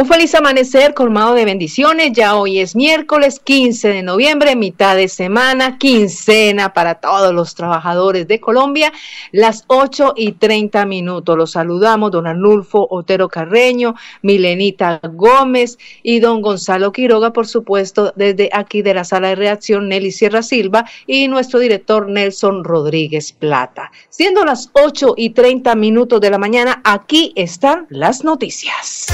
Un 0.00 0.06
feliz 0.06 0.32
amanecer 0.36 0.94
colmado 0.94 1.34
de 1.34 1.44
bendiciones. 1.44 2.12
Ya 2.12 2.36
hoy 2.36 2.60
es 2.60 2.76
miércoles 2.76 3.40
15 3.40 3.88
de 3.88 4.02
noviembre, 4.04 4.54
mitad 4.54 4.94
de 4.94 5.08
semana, 5.08 5.76
quincena 5.76 6.72
para 6.72 7.00
todos 7.00 7.34
los 7.34 7.56
trabajadores 7.56 8.28
de 8.28 8.38
Colombia. 8.38 8.92
Las 9.32 9.64
8 9.66 10.12
y 10.14 10.34
30 10.34 10.86
minutos. 10.86 11.36
Los 11.36 11.50
saludamos, 11.50 12.12
don 12.12 12.28
Arnulfo 12.28 12.86
Otero 12.88 13.28
Carreño, 13.28 13.96
Milenita 14.22 15.00
Gómez 15.02 15.78
y 16.04 16.20
don 16.20 16.42
Gonzalo 16.42 16.92
Quiroga, 16.92 17.32
por 17.32 17.48
supuesto, 17.48 18.12
desde 18.14 18.50
aquí 18.52 18.82
de 18.82 18.94
la 18.94 19.02
sala 19.02 19.30
de 19.30 19.34
reacción, 19.34 19.88
Nelly 19.88 20.12
Sierra 20.12 20.44
Silva 20.44 20.84
y 21.08 21.26
nuestro 21.26 21.58
director 21.58 22.08
Nelson 22.08 22.62
Rodríguez 22.62 23.32
Plata. 23.32 23.90
Siendo 24.10 24.44
las 24.44 24.70
8 24.74 25.14
y 25.16 25.30
30 25.30 25.74
minutos 25.74 26.20
de 26.20 26.30
la 26.30 26.38
mañana, 26.38 26.82
aquí 26.84 27.32
están 27.34 27.88
las 27.90 28.22
noticias. 28.22 29.08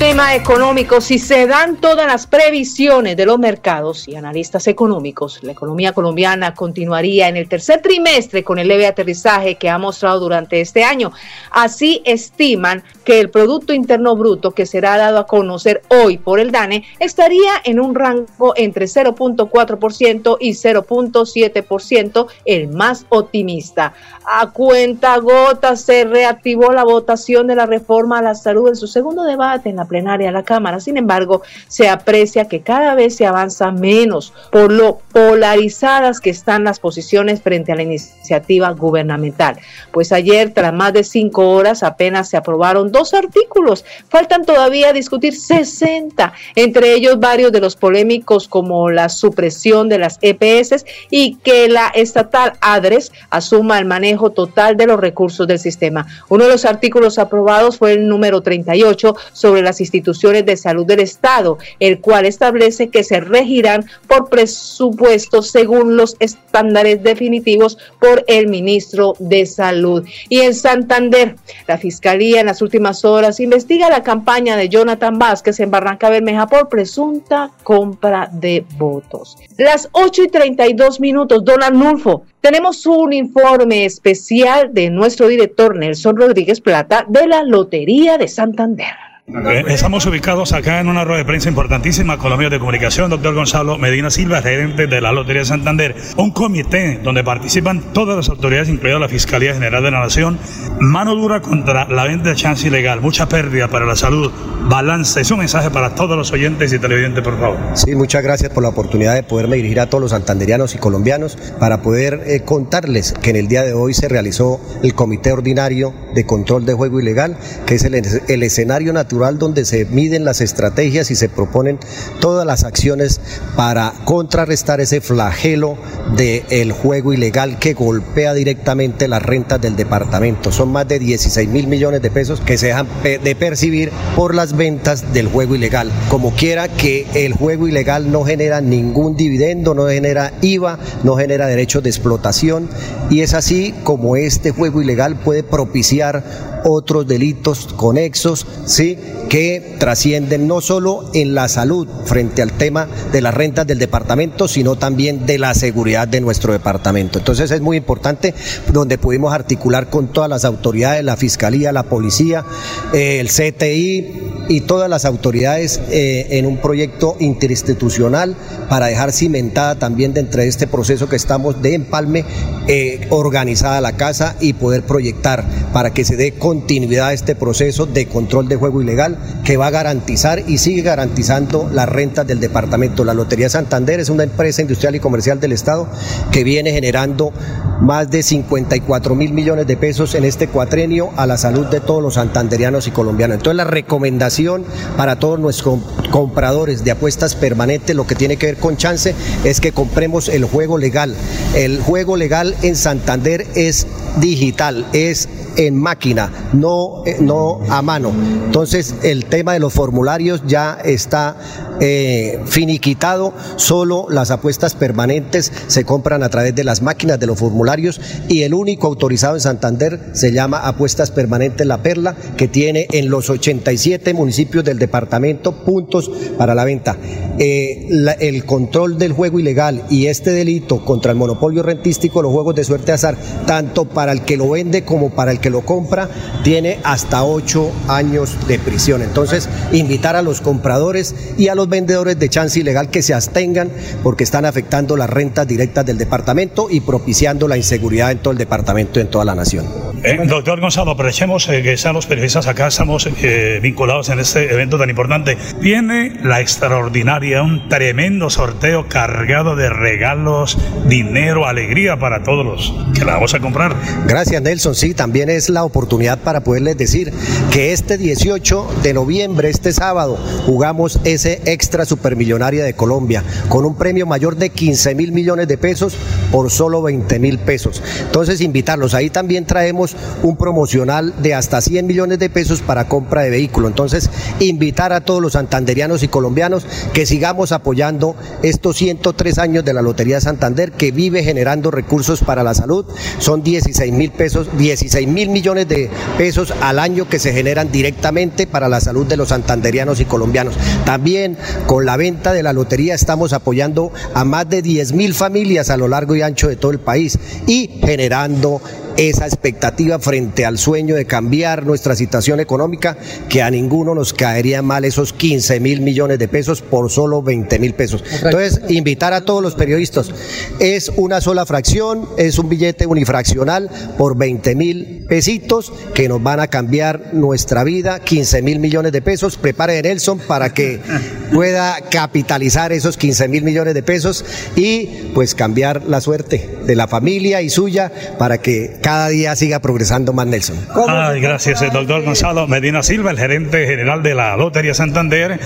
Tema 0.00 0.34
económico, 0.34 1.02
si 1.02 1.18
se 1.18 1.46
dan 1.46 1.76
todas 1.76 2.06
las 2.06 2.26
previsiones 2.26 3.18
de 3.18 3.26
los 3.26 3.38
mercados 3.38 4.08
y 4.08 4.16
analistas 4.16 4.66
económicos, 4.66 5.40
la 5.42 5.52
economía 5.52 5.92
colombiana 5.92 6.54
continuaría 6.54 7.28
en 7.28 7.36
el 7.36 7.50
tercer 7.50 7.82
trimestre 7.82 8.42
con 8.42 8.58
el 8.58 8.68
leve 8.68 8.86
aterrizaje 8.86 9.56
que 9.56 9.68
ha 9.68 9.76
mostrado 9.76 10.20
durante 10.20 10.62
este 10.62 10.84
año. 10.84 11.12
Así 11.50 12.00
estiman 12.06 12.82
que 13.04 13.20
el 13.20 13.28
Producto 13.28 13.74
Interno 13.74 14.16
Bruto 14.16 14.52
que 14.52 14.64
será 14.64 14.96
dado 14.96 15.18
a 15.18 15.26
conocer 15.26 15.82
hoy 15.88 16.16
por 16.16 16.40
el 16.40 16.50
DANE 16.50 16.82
estaría 16.98 17.52
en 17.62 17.78
un 17.78 17.94
rango 17.94 18.54
entre 18.56 18.86
0.4% 18.86 20.38
y 20.40 20.52
0.7%, 20.52 22.26
el 22.46 22.68
más 22.68 23.04
optimista. 23.10 23.92
A 24.24 24.50
cuenta 24.50 25.18
gota 25.18 25.76
se 25.76 26.04
reactivó 26.04 26.72
la 26.72 26.84
votación 26.84 27.46
de 27.48 27.56
la 27.56 27.66
reforma 27.66 28.20
a 28.20 28.22
la 28.22 28.34
salud 28.34 28.68
en 28.68 28.76
su 28.76 28.86
segundo 28.86 29.24
debate 29.24 29.68
en 29.68 29.76
la 29.76 29.89
plenaria 29.90 30.28
de 30.28 30.32
la 30.32 30.44
Cámara. 30.44 30.80
Sin 30.80 30.96
embargo, 30.96 31.42
se 31.68 31.88
aprecia 31.88 32.46
que 32.48 32.62
cada 32.62 32.94
vez 32.94 33.16
se 33.16 33.26
avanza 33.26 33.72
menos 33.72 34.32
por 34.50 34.72
lo 34.72 35.00
polarizadas 35.12 36.20
que 36.20 36.30
están 36.30 36.64
las 36.64 36.78
posiciones 36.78 37.42
frente 37.42 37.72
a 37.72 37.74
la 37.74 37.82
iniciativa 37.82 38.70
gubernamental. 38.70 39.58
Pues 39.90 40.12
ayer, 40.12 40.54
tras 40.54 40.72
más 40.72 40.92
de 40.92 41.04
cinco 41.04 41.50
horas, 41.50 41.82
apenas 41.82 42.30
se 42.30 42.36
aprobaron 42.36 42.92
dos 42.92 43.12
artículos. 43.12 43.84
Faltan 44.08 44.44
todavía 44.44 44.92
discutir 44.92 45.34
60, 45.34 46.32
entre 46.54 46.94
ellos 46.94 47.18
varios 47.18 47.50
de 47.50 47.60
los 47.60 47.74
polémicos 47.76 48.46
como 48.46 48.90
la 48.90 49.08
supresión 49.08 49.88
de 49.88 49.98
las 49.98 50.18
EPS 50.22 50.84
y 51.10 51.36
que 51.36 51.68
la 51.68 51.88
estatal 51.88 52.52
ADRES 52.60 53.10
asuma 53.30 53.78
el 53.78 53.84
manejo 53.84 54.30
total 54.30 54.76
de 54.76 54.86
los 54.86 55.00
recursos 55.00 55.46
del 55.48 55.58
sistema. 55.58 56.06
Uno 56.28 56.44
de 56.44 56.50
los 56.50 56.64
artículos 56.64 57.18
aprobados 57.18 57.78
fue 57.78 57.94
el 57.94 58.06
número 58.06 58.40
38 58.40 59.16
sobre 59.32 59.62
las 59.62 59.79
instituciones 59.80 60.46
de 60.46 60.56
salud 60.56 60.86
del 60.86 61.00
Estado, 61.00 61.58
el 61.78 62.00
cual 62.00 62.26
establece 62.26 62.88
que 62.88 63.04
se 63.04 63.20
regirán 63.20 63.84
por 64.06 64.28
presupuestos 64.28 65.50
según 65.50 65.96
los 65.96 66.16
estándares 66.20 67.02
definitivos 67.02 67.78
por 68.00 68.24
el 68.26 68.48
ministro 68.48 69.14
de 69.18 69.46
Salud. 69.46 70.06
Y 70.28 70.40
en 70.40 70.54
Santander, 70.54 71.36
la 71.66 71.78
Fiscalía 71.78 72.40
en 72.40 72.46
las 72.46 72.62
últimas 72.62 73.04
horas 73.04 73.40
investiga 73.40 73.90
la 73.90 74.02
campaña 74.02 74.56
de 74.56 74.68
Jonathan 74.68 75.18
Vázquez 75.18 75.60
en 75.60 75.70
Barranca 75.70 76.10
Bermeja 76.10 76.46
por 76.46 76.68
presunta 76.68 77.50
compra 77.62 78.28
de 78.32 78.64
votos. 78.76 79.36
Las 79.58 79.88
8 79.92 80.24
y 80.24 80.28
32 80.28 81.00
minutos, 81.00 81.44
don 81.44 81.62
Arnulfo, 81.62 82.24
tenemos 82.40 82.86
un 82.86 83.12
informe 83.12 83.84
especial 83.84 84.72
de 84.72 84.90
nuestro 84.90 85.28
director 85.28 85.76
Nelson 85.76 86.16
Rodríguez 86.16 86.60
Plata 86.60 87.04
de 87.08 87.26
la 87.26 87.42
Lotería 87.42 88.16
de 88.16 88.28
Santander. 88.28 89.09
Eh, 89.32 89.64
estamos 89.68 90.04
ubicados 90.06 90.52
acá 90.52 90.80
en 90.80 90.88
una 90.88 91.04
rueda 91.04 91.18
de 91.18 91.24
prensa 91.24 91.48
importantísima 91.48 92.18
con 92.18 92.30
los 92.30 92.38
medios 92.38 92.50
de 92.50 92.58
comunicación, 92.58 93.10
doctor 93.10 93.32
Gonzalo 93.32 93.78
Medina 93.78 94.10
Silva, 94.10 94.42
gerente 94.42 94.88
de 94.88 95.00
la 95.00 95.12
Lotería 95.12 95.42
de 95.42 95.46
Santander, 95.46 95.94
un 96.16 96.32
comité 96.32 96.98
donde 97.02 97.22
participan 97.22 97.92
todas 97.92 98.16
las 98.16 98.28
autoridades, 98.28 98.68
incluida 98.68 98.98
la 98.98 99.08
Fiscalía 99.08 99.54
General 99.54 99.84
de 99.84 99.90
la 99.92 100.00
Nación, 100.00 100.38
mano 100.80 101.14
dura 101.14 101.40
contra 101.40 101.86
la 101.88 102.04
venta 102.04 102.30
de 102.30 102.34
chance 102.34 102.66
ilegal, 102.66 103.00
mucha 103.00 103.28
pérdida 103.28 103.68
para 103.68 103.86
la 103.86 103.94
salud, 103.94 104.32
balance, 104.68 105.20
es 105.20 105.30
un 105.30 105.38
mensaje 105.38 105.70
para 105.70 105.94
todos 105.94 106.16
los 106.16 106.32
oyentes 106.32 106.72
y 106.72 106.80
televidentes, 106.80 107.22
por 107.22 107.38
favor. 107.38 107.58
Sí, 107.74 107.94
muchas 107.94 108.24
gracias 108.24 108.50
por 108.50 108.64
la 108.64 108.70
oportunidad 108.70 109.14
de 109.14 109.22
poderme 109.22 109.56
dirigir 109.56 109.78
a 109.78 109.86
todos 109.86 110.02
los 110.02 110.10
santanderianos 110.10 110.74
y 110.74 110.78
colombianos 110.78 111.38
para 111.60 111.82
poder 111.82 112.24
eh, 112.26 112.40
contarles 112.40 113.12
que 113.12 113.30
en 113.30 113.36
el 113.36 113.46
día 113.46 113.62
de 113.62 113.74
hoy 113.74 113.94
se 113.94 114.08
realizó 114.08 114.60
el 114.82 114.94
Comité 114.94 115.30
Ordinario 115.32 115.94
de 116.14 116.26
Control 116.26 116.66
de 116.66 116.74
Juego 116.74 116.98
Ilegal, 116.98 117.36
que 117.66 117.76
es 117.76 117.84
el, 117.84 117.94
el 117.94 118.42
escenario 118.42 118.92
natural 118.92 119.19
donde 119.38 119.64
se 119.64 119.84
miden 119.84 120.24
las 120.24 120.40
estrategias 120.40 121.10
y 121.10 121.14
se 121.14 121.28
proponen 121.28 121.78
todas 122.20 122.46
las 122.46 122.64
acciones 122.64 123.20
para 123.56 123.92
contrarrestar 124.04 124.80
ese 124.80 125.00
flagelo 125.00 125.76
del 126.16 126.72
juego 126.72 127.12
ilegal 127.12 127.58
que 127.58 127.74
golpea 127.74 128.34
directamente 128.34 129.08
las 129.08 129.22
rentas 129.22 129.60
del 129.60 129.76
departamento. 129.76 130.52
Son 130.52 130.72
más 130.72 130.88
de 130.88 130.98
16 130.98 131.48
mil 131.48 131.66
millones 131.66 132.02
de 132.02 132.10
pesos 132.10 132.40
que 132.40 132.58
se 132.58 132.68
dejan 132.68 132.88
de 133.02 133.36
percibir 133.36 133.90
por 134.16 134.34
las 134.34 134.56
ventas 134.56 135.12
del 135.12 135.28
juego 135.28 135.54
ilegal. 135.54 135.90
Como 136.08 136.32
quiera 136.34 136.68
que 136.68 137.06
el 137.14 137.34
juego 137.34 137.68
ilegal 137.68 138.10
no 138.10 138.24
genera 138.24 138.60
ningún 138.60 139.16
dividendo, 139.16 139.74
no 139.74 139.86
genera 139.86 140.32
IVA, 140.40 140.78
no 141.04 141.16
genera 141.16 141.46
derechos 141.46 141.82
de 141.82 141.90
explotación 141.90 142.68
y 143.10 143.20
es 143.20 143.34
así 143.34 143.74
como 143.84 144.16
este 144.16 144.50
juego 144.50 144.82
ilegal 144.82 145.16
puede 145.16 145.42
propiciar 145.42 146.24
otros 146.64 147.06
delitos 147.06 147.68
conexos, 147.76 148.46
¿sí? 148.66 148.98
que 149.28 149.76
trascienden 149.78 150.48
no 150.48 150.60
solo 150.60 151.08
en 151.14 151.34
la 151.34 151.48
salud 151.48 151.86
frente 152.04 152.42
al 152.42 152.52
tema 152.52 152.88
de 153.12 153.20
las 153.20 153.32
rentas 153.32 153.64
del 153.64 153.78
departamento, 153.78 154.48
sino 154.48 154.76
también 154.76 155.24
de 155.24 155.38
la 155.38 155.54
seguridad 155.54 156.08
de 156.08 156.20
nuestro 156.20 156.52
departamento. 156.52 157.20
Entonces 157.20 157.50
es 157.52 157.60
muy 157.60 157.76
importante 157.76 158.34
donde 158.72 158.98
pudimos 158.98 159.32
articular 159.32 159.88
con 159.88 160.08
todas 160.08 160.28
las 160.28 160.44
autoridades, 160.44 161.04
la 161.04 161.16
Fiscalía, 161.16 161.70
la 161.70 161.84
Policía, 161.84 162.44
eh, 162.92 163.20
el 163.20 163.28
CTI 163.28 164.30
y 164.48 164.62
todas 164.62 164.90
las 164.90 165.04
autoridades 165.04 165.80
eh, 165.90 166.26
en 166.30 166.46
un 166.46 166.56
proyecto 166.56 167.16
interinstitucional 167.20 168.34
para 168.68 168.86
dejar 168.86 169.12
cimentada 169.12 169.78
también 169.78 170.12
dentro 170.12 170.40
de 170.40 170.48
este 170.48 170.66
proceso 170.66 171.08
que 171.08 171.14
estamos 171.14 171.62
de 171.62 171.74
empalme, 171.74 172.24
eh, 172.66 173.06
organizada 173.10 173.80
la 173.80 173.96
casa 173.96 174.36
y 174.40 174.54
poder 174.54 174.82
proyectar 174.82 175.44
para 175.72 175.92
que 175.92 176.04
se 176.04 176.16
dé 176.16 176.32
continuidad 176.50 177.06
a 177.06 177.12
este 177.12 177.36
proceso 177.36 177.86
de 177.86 178.06
control 178.06 178.48
de 178.48 178.56
juego 178.56 178.82
ilegal 178.82 179.16
que 179.44 179.56
va 179.56 179.68
a 179.68 179.70
garantizar 179.70 180.42
y 180.48 180.58
sigue 180.58 180.82
garantizando 180.82 181.70
las 181.72 181.88
rentas 181.88 182.26
del 182.26 182.40
departamento. 182.40 183.04
La 183.04 183.14
Lotería 183.14 183.48
Santander 183.48 184.00
es 184.00 184.08
una 184.08 184.24
empresa 184.24 184.60
industrial 184.60 184.96
y 184.96 184.98
comercial 184.98 185.38
del 185.38 185.52
Estado 185.52 185.86
que 186.32 186.42
viene 186.42 186.72
generando 186.72 187.32
más 187.80 188.10
de 188.10 188.24
54 188.24 189.14
mil 189.14 189.32
millones 189.32 189.68
de 189.68 189.76
pesos 189.76 190.16
en 190.16 190.24
este 190.24 190.48
cuatrenio 190.48 191.10
a 191.16 191.24
la 191.24 191.36
salud 191.36 191.66
de 191.66 191.78
todos 191.78 192.02
los 192.02 192.14
santanderianos 192.14 192.88
y 192.88 192.90
colombianos. 192.90 193.36
Entonces 193.36 193.56
la 193.56 193.62
recomendación 193.62 194.64
para 194.96 195.20
todos 195.20 195.38
nuestros 195.38 195.78
compradores 196.10 196.82
de 196.82 196.90
apuestas 196.90 197.36
permanentes, 197.36 197.94
lo 197.94 198.08
que 198.08 198.16
tiene 198.16 198.38
que 198.38 198.46
ver 198.46 198.56
con 198.56 198.76
chance, 198.76 199.14
es 199.44 199.60
que 199.60 199.70
compremos 199.70 200.28
el 200.28 200.46
juego 200.46 200.78
legal. 200.78 201.14
El 201.54 201.80
juego 201.80 202.16
legal 202.16 202.56
en 202.62 202.74
Santander 202.74 203.46
es 203.54 203.86
digital, 204.20 204.84
es 204.92 205.28
en 205.60 205.76
máquina, 205.76 206.30
no, 206.54 207.02
eh, 207.04 207.18
no 207.20 207.60
a 207.68 207.82
mano. 207.82 208.12
Entonces 208.46 208.94
el 209.02 209.26
tema 209.26 209.52
de 209.52 209.60
los 209.60 209.74
formularios 209.74 210.42
ya 210.46 210.78
está 210.82 211.36
eh, 211.80 212.40
finiquitado, 212.46 213.34
solo 213.56 214.06
las 214.08 214.30
apuestas 214.30 214.74
permanentes 214.74 215.52
se 215.66 215.84
compran 215.84 216.22
a 216.22 216.30
través 216.30 216.54
de 216.54 216.64
las 216.64 216.80
máquinas 216.80 217.20
de 217.20 217.26
los 217.26 217.38
formularios 217.38 218.00
y 218.28 218.42
el 218.42 218.54
único 218.54 218.86
autorizado 218.86 219.34
en 219.34 219.40
Santander 219.40 220.00
se 220.12 220.32
llama 220.32 220.66
Apuestas 220.66 221.10
Permanentes 221.10 221.66
La 221.66 221.82
Perla, 221.82 222.16
que 222.38 222.48
tiene 222.48 222.86
en 222.92 223.10
los 223.10 223.28
87 223.28 224.14
municipios 224.14 224.64
del 224.64 224.78
departamento 224.78 225.52
puntos 225.64 226.10
para 226.38 226.54
la 226.54 226.64
venta. 226.64 226.96
Eh, 227.38 227.88
el 228.20 228.44
control 228.44 228.98
del 228.98 229.12
juego 229.12 229.38
ilegal 229.38 229.84
y 229.90 230.06
este 230.06 230.30
delito 230.30 230.84
contra 230.84 231.12
el 231.12 231.18
monopolio 231.18 231.62
rentístico, 231.62 232.22
los 232.22 232.32
juegos 232.32 232.54
de 232.54 232.64
suerte 232.64 232.92
azar, 232.92 233.16
tanto 233.46 233.86
para 233.86 234.12
el 234.12 234.22
que 234.22 234.36
lo 234.36 234.50
vende 234.50 234.84
como 234.84 235.10
para 235.10 235.32
el 235.32 235.40
que 235.40 235.49
que 235.50 235.52
lo 235.52 235.62
compra 235.62 236.08
tiene 236.44 236.78
hasta 236.84 237.24
ocho 237.24 237.72
años 237.88 238.36
de 238.46 238.58
prisión. 238.58 239.02
Entonces, 239.02 239.48
invitar 239.72 240.16
a 240.16 240.22
los 240.22 240.40
compradores 240.40 241.14
y 241.36 241.48
a 241.48 241.54
los 241.54 241.68
vendedores 241.68 242.18
de 242.18 242.28
chance 242.28 242.60
ilegal 242.60 242.90
que 242.90 243.02
se 243.02 243.14
abstengan 243.14 243.70
porque 244.02 244.24
están 244.24 244.44
afectando 244.44 244.96
las 244.96 245.10
rentas 245.10 245.46
directas 245.46 245.84
del 245.84 245.98
departamento 245.98 246.68
y 246.70 246.80
propiciando 246.80 247.48
la 247.48 247.56
inseguridad 247.56 248.10
en 248.10 248.18
todo 248.18 248.32
el 248.32 248.38
departamento 248.38 248.98
y 248.98 249.02
en 249.02 249.10
toda 249.10 249.24
la 249.24 249.34
nación. 249.34 249.66
Eh, 250.02 250.18
doctor 250.26 250.60
Gonzalo, 250.60 250.92
aprovechemos 250.92 251.48
eh, 251.48 251.62
que 251.62 251.74
están 251.74 251.94
los 251.94 252.06
periodistas 252.06 252.46
acá, 252.46 252.68
estamos 252.68 253.06
eh, 253.22 253.58
vinculados 253.62 254.08
en 254.08 254.18
este 254.18 254.52
evento 254.52 254.78
tan 254.78 254.88
importante. 254.88 255.36
Viene 255.60 256.14
la 256.22 256.40
extraordinaria, 256.40 257.42
un 257.42 257.68
tremendo 257.68 258.30
sorteo 258.30 258.88
cargado 258.88 259.56
de 259.56 259.68
regalos, 259.68 260.56
dinero, 260.86 261.46
alegría 261.46 261.98
para 261.98 262.22
todos 262.22 262.46
los 262.46 262.74
que 262.94 263.04
la 263.04 263.14
vamos 263.14 263.34
a 263.34 263.40
comprar. 263.40 263.76
Gracias 264.06 264.40
Nelson, 264.40 264.74
sí, 264.74 264.94
también 264.94 265.28
es 265.30 265.48
la 265.48 265.64
oportunidad 265.64 266.18
para 266.18 266.44
poderles 266.44 266.76
decir 266.76 267.12
que 267.50 267.72
este 267.72 267.98
18 267.98 268.66
de 268.82 268.94
noviembre, 268.94 269.50
este 269.50 269.72
sábado, 269.72 270.18
jugamos 270.46 271.00
ese 271.04 271.40
extra 271.44 271.84
supermillonaria 271.84 272.64
de 272.64 272.74
Colombia 272.74 273.22
con 273.48 273.64
un 273.64 273.74
premio 273.74 274.06
mayor 274.06 274.36
de 274.36 274.50
15 274.50 274.94
mil 274.94 275.12
millones 275.12 275.48
de 275.48 275.58
pesos 275.58 275.94
por 276.30 276.50
solo 276.50 276.82
20 276.82 277.18
mil 277.18 277.38
pesos. 277.38 277.82
Entonces, 278.00 278.40
invitarlos. 278.40 278.94
Ahí 278.94 279.10
también 279.10 279.46
traemos 279.46 279.96
un 280.22 280.36
promocional 280.36 281.14
de 281.22 281.34
hasta 281.34 281.60
100 281.60 281.86
millones 281.86 282.18
de 282.18 282.30
pesos 282.30 282.60
para 282.60 282.88
compra 282.88 283.22
de 283.22 283.30
vehículo. 283.30 283.68
Entonces, 283.68 284.10
invitar 284.38 284.92
a 284.92 285.00
todos 285.00 285.20
los 285.20 285.32
santanderianos 285.32 286.02
y 286.02 286.08
colombianos 286.08 286.66
que 286.92 287.06
sigamos 287.06 287.52
apoyando 287.52 288.16
estos 288.42 288.76
103 288.76 289.38
años 289.38 289.64
de 289.64 289.74
la 289.74 289.82
Lotería 289.82 290.16
de 290.16 290.20
Santander 290.22 290.72
que 290.72 290.92
vive 290.92 291.22
generando 291.22 291.70
recursos 291.70 292.20
para 292.20 292.42
la 292.42 292.54
salud. 292.54 292.86
Son 293.18 293.42
16 293.42 293.92
mil 293.92 294.10
pesos, 294.10 294.48
16 294.56 295.08
mil 295.08 295.19
millones 295.28 295.68
de 295.68 295.90
pesos 296.18 296.52
al 296.60 296.78
año 296.78 297.08
que 297.08 297.18
se 297.18 297.32
generan 297.32 297.70
directamente 297.70 298.46
para 298.46 298.68
la 298.68 298.80
salud 298.80 299.06
de 299.06 299.16
los 299.16 299.28
santanderianos 299.28 300.00
y 300.00 300.04
colombianos. 300.04 300.54
También 300.84 301.36
con 301.66 301.86
la 301.86 301.96
venta 301.96 302.32
de 302.32 302.42
la 302.42 302.52
lotería 302.52 302.94
estamos 302.94 303.32
apoyando 303.32 303.92
a 304.14 304.24
más 304.24 304.48
de 304.48 304.62
10 304.62 304.92
mil 304.92 305.14
familias 305.14 305.70
a 305.70 305.76
lo 305.76 305.88
largo 305.88 306.16
y 306.16 306.22
ancho 306.22 306.48
de 306.48 306.56
todo 306.56 306.72
el 306.72 306.80
país 306.80 307.18
y 307.46 307.80
generando 307.84 308.60
esa 308.96 309.26
expectativa 309.26 309.98
frente 309.98 310.44
al 310.44 310.58
sueño 310.58 310.94
de 310.94 311.04
cambiar 311.04 311.64
nuestra 311.64 311.94
situación 311.94 312.40
económica, 312.40 312.96
que 313.28 313.42
a 313.42 313.50
ninguno 313.50 313.94
nos 313.94 314.12
caería 314.12 314.62
mal 314.62 314.84
esos 314.84 315.12
15 315.12 315.60
mil 315.60 315.80
millones 315.80 316.18
de 316.18 316.28
pesos 316.28 316.62
por 316.62 316.90
solo 316.90 317.22
20 317.22 317.58
mil 317.58 317.74
pesos. 317.74 318.04
Entonces, 318.22 318.60
invitar 318.68 319.12
a 319.12 319.22
todos 319.22 319.42
los 319.42 319.54
periodistas, 319.54 320.10
es 320.58 320.90
una 320.96 321.20
sola 321.20 321.46
fracción, 321.46 322.08
es 322.16 322.38
un 322.38 322.48
billete 322.48 322.86
unifraccional 322.86 323.70
por 323.96 324.16
20 324.16 324.54
mil 324.54 325.06
pesitos 325.08 325.72
que 325.94 326.08
nos 326.08 326.22
van 326.22 326.40
a 326.40 326.48
cambiar 326.48 327.14
nuestra 327.14 327.64
vida, 327.64 328.00
15 328.00 328.42
mil 328.42 328.60
millones 328.60 328.92
de 328.92 329.02
pesos. 329.02 329.36
Prepare 329.36 329.82
Nelson 329.82 330.18
para 330.18 330.52
que 330.52 330.80
pueda 331.32 331.78
capitalizar 331.90 332.72
esos 332.72 332.96
15 332.96 333.28
mil 333.28 333.44
millones 333.44 333.74
de 333.74 333.82
pesos 333.82 334.24
y 334.56 334.86
pues 335.14 335.34
cambiar 335.34 335.84
la 335.84 336.00
suerte 336.00 336.48
de 336.66 336.76
la 336.76 336.86
familia 336.86 337.42
y 337.42 337.50
suya 337.50 337.90
para 338.18 338.38
que 338.38 338.78
cada 338.80 339.08
día 339.08 339.36
siga 339.36 339.60
progresando 339.60 340.12
más 340.12 340.26
Nelson. 340.26 340.56
Ay, 340.88 341.20
gracias, 341.20 341.62
el 341.62 341.70
doctor 341.70 342.02
Gonzalo 342.02 342.46
Medina 342.46 342.82
Silva, 342.82 343.10
el 343.10 343.18
gerente 343.18 343.66
general 343.66 344.02
de 344.02 344.14
la 344.14 344.36
Lotería 344.36 344.74
Santander. 344.74 345.38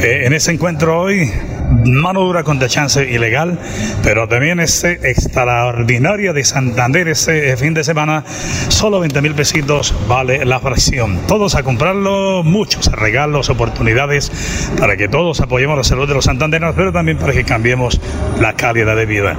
Eh, 0.00 0.22
en 0.24 0.32
ese 0.32 0.52
encuentro 0.52 1.00
hoy, 1.00 1.30
mano 1.84 2.20
dura 2.20 2.42
contra 2.42 2.68
chance 2.68 3.02
ilegal, 3.10 3.58
pero 4.02 4.28
también 4.28 4.60
este 4.60 5.10
extraordinaria 5.10 6.32
de 6.32 6.44
Santander 6.44 7.08
este 7.08 7.56
fin 7.56 7.74
de 7.74 7.84
semana, 7.84 8.24
solo 8.68 9.00
20 9.00 9.20
mil 9.22 9.34
pesitos 9.34 9.94
vale 10.08 10.44
la 10.44 10.60
fracción. 10.60 11.18
Todos 11.26 11.54
a 11.54 11.62
comprarlo, 11.62 12.42
muchos 12.42 12.86
regalos, 12.86 13.50
oportunidades 13.50 14.30
para 14.78 14.96
que 14.96 15.08
todos 15.08 15.40
apoyemos 15.40 15.76
la 15.76 15.84
salud 15.84 16.08
de 16.08 16.14
los 16.14 16.24
santanderianos, 16.24 16.76
pero 16.76 16.92
también 16.92 17.18
para 17.18 17.32
que 17.32 17.44
cambiemos 17.44 18.00
la 18.40 18.54
calidad 18.54 18.96
de 18.96 19.06
vida. 19.06 19.36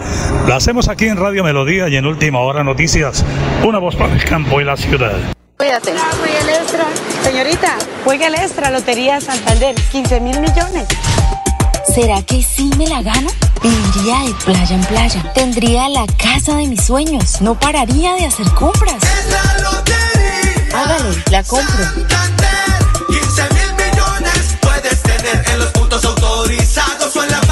Lo 0.48 0.56
hacemos 0.56 0.90
aquí 0.90 1.06
en 1.06 1.18
Radio 1.18 1.44
Melodía 1.44 1.90
y 1.90 1.96
en 1.96 2.06
Última 2.06 2.40
Hora 2.40 2.64
Noticias 2.64 3.26
una 3.64 3.80
voz 3.80 3.96
para 3.96 4.14
el 4.14 4.24
campo 4.24 4.60
y 4.60 4.64
la 4.64 4.76
ciudad. 4.76 5.14
Cuídate. 5.58 5.92
el 5.92 6.50
extra. 6.50 6.86
Señorita, 7.24 7.78
juega 8.04 8.28
el 8.28 8.36
extra, 8.36 8.70
Lotería 8.70 9.22
Santander, 9.22 9.76
15 9.92 10.20
mil 10.20 10.40
millones. 10.40 10.88
¿Será 11.94 12.22
que 12.24 12.42
sí 12.42 12.70
me 12.78 12.88
la 12.88 13.02
gano? 13.02 13.30
Viviría 13.62 14.20
de 14.26 14.34
playa 14.44 14.76
en 14.76 14.82
playa. 14.86 15.34
Tendría 15.34 15.88
la 15.90 16.06
casa 16.18 16.56
de 16.58 16.68
mis 16.68 16.84
sueños. 16.84 17.40
No 17.42 17.58
pararía 17.58 18.16
de 18.16 18.26
hacer 18.26 18.50
compras. 18.52 18.96
Es 18.96 19.32
la 19.32 19.70
lotería. 19.70 20.78
Hágale, 20.78 21.24
la 21.30 21.44
compro. 21.44 21.84
Santander, 21.84 22.48
15 23.08 23.42
mil 23.54 23.86
millones 23.86 24.58
puedes 24.60 25.02
tener 25.04 25.46
en 25.50 25.60
los 25.60 25.70
puntos 25.70 26.04
autorizados 26.04 27.16
o 27.16 27.24
en. 27.24 27.32
La 27.32 27.43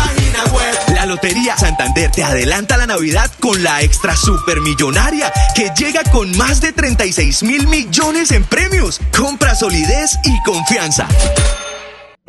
Lotería 1.11 1.57
Santander 1.57 2.09
te 2.09 2.23
adelanta 2.23 2.77
la 2.77 2.87
Navidad 2.87 3.29
con 3.41 3.61
la 3.61 3.81
extra 3.81 4.15
supermillonaria 4.15 5.29
que 5.53 5.69
llega 5.77 6.03
con 6.09 6.31
más 6.37 6.61
de 6.61 6.71
36 6.71 7.43
mil 7.43 7.67
millones 7.67 8.31
en 8.31 8.45
premios. 8.45 9.01
Compra 9.13 9.53
solidez 9.53 10.17
y 10.23 10.41
confianza. 10.43 11.09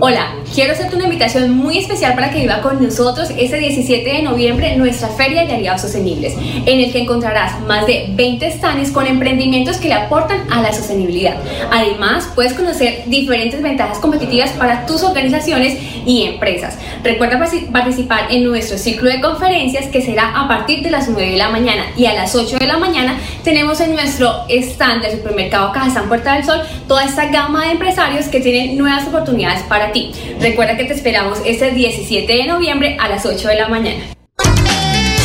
Hola, 0.05 0.35
quiero 0.53 0.73
hacerte 0.73 0.97
una 0.97 1.05
invitación 1.05 1.57
muy 1.57 1.79
especial 1.79 2.17
para 2.17 2.33
que 2.33 2.41
viva 2.41 2.61
con 2.61 2.83
nosotros 2.83 3.31
este 3.39 3.57
17 3.61 4.03
de 4.13 4.23
noviembre 4.23 4.77
nuestra 4.77 5.07
Feria 5.07 5.47
de 5.47 5.53
Aliados 5.53 5.83
Sostenibles, 5.83 6.35
en 6.67 6.81
el 6.81 6.91
que 6.91 7.03
encontrarás 7.03 7.61
más 7.69 7.87
de 7.87 8.07
20 8.09 8.51
stands 8.51 8.91
con 8.91 9.07
emprendimientos 9.07 9.77
que 9.77 9.87
le 9.87 9.95
aportan 9.95 10.41
a 10.51 10.61
la 10.61 10.73
sostenibilidad. 10.73 11.37
Además, 11.71 12.29
puedes 12.35 12.53
conocer 12.55 13.05
diferentes 13.07 13.63
ventajas 13.63 14.01
competitivas 14.01 14.51
para 14.51 14.87
tus 14.87 15.05
organizaciones 15.05 15.79
y 16.05 16.25
empresas. 16.25 16.77
Recuerda 17.05 17.39
participar 17.71 18.27
en 18.33 18.43
nuestro 18.43 18.79
ciclo 18.79 19.09
de 19.09 19.21
conferencias 19.21 19.87
que 19.87 20.03
será 20.03 20.33
a 20.37 20.49
partir 20.49 20.83
de 20.83 20.91
las 20.91 21.09
9 21.09 21.31
de 21.31 21.37
la 21.37 21.51
mañana 21.51 21.85
y 21.97 22.07
a 22.07 22.15
las 22.15 22.35
8 22.35 22.59
de 22.59 22.67
la 22.67 22.77
mañana 22.77 23.21
tenemos 23.45 23.81
en 23.81 23.93
nuestro 23.93 24.47
stand 24.49 25.03
del 25.03 25.19
supermercado 25.19 25.71
Cajazán 25.71 26.09
Puerta 26.09 26.35
del 26.35 26.45
Sol 26.45 26.61
toda 26.89 27.05
esta 27.05 27.27
gama 27.27 27.67
de 27.67 27.73
empresarios 27.73 28.27
que 28.27 28.41
tienen 28.41 28.77
nuevas 28.77 29.07
oportunidades 29.07 29.63
para 29.65 29.92
Recuerda 30.41 30.77
que 30.77 30.85
te 30.85 30.95
esperamos 30.95 31.39
este 31.45 31.71
17 31.71 32.33
de 32.33 32.47
noviembre 32.47 32.97
a 33.01 33.09
las 33.09 33.27
8 33.27 33.49
de 33.49 33.57
la 33.57 33.69
mañana. 33.69 34.05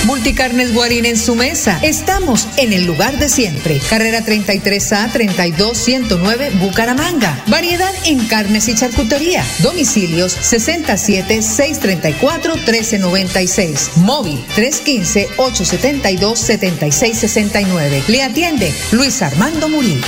Multicarnes 0.07 0.73
Guarín 0.73 1.05
en 1.05 1.17
su 1.17 1.35
mesa. 1.35 1.79
Estamos 1.81 2.47
en 2.57 2.71
el 2.71 2.85
lugar 2.85 3.17
de 3.17 3.27
siempre. 3.27 3.79
Carrera 3.89 4.21
33A 4.21 5.11
32109 5.11 6.51
Bucaramanga. 6.61 7.43
Variedad 7.47 7.93
en 8.05 8.25
carnes 8.27 8.69
y 8.69 8.75
charcutería. 8.75 9.43
Domicilios 9.59 10.31
67 10.31 11.41
634 11.41 12.55
1396. 12.55 13.91
Móvil 13.97 14.41
315 14.55 15.27
872 15.35 16.39
7669. 16.39 18.03
Le 18.07 18.23
atiende 18.23 18.73
Luis 18.93 19.21
Armando 19.21 19.67
Murillo. 19.67 20.07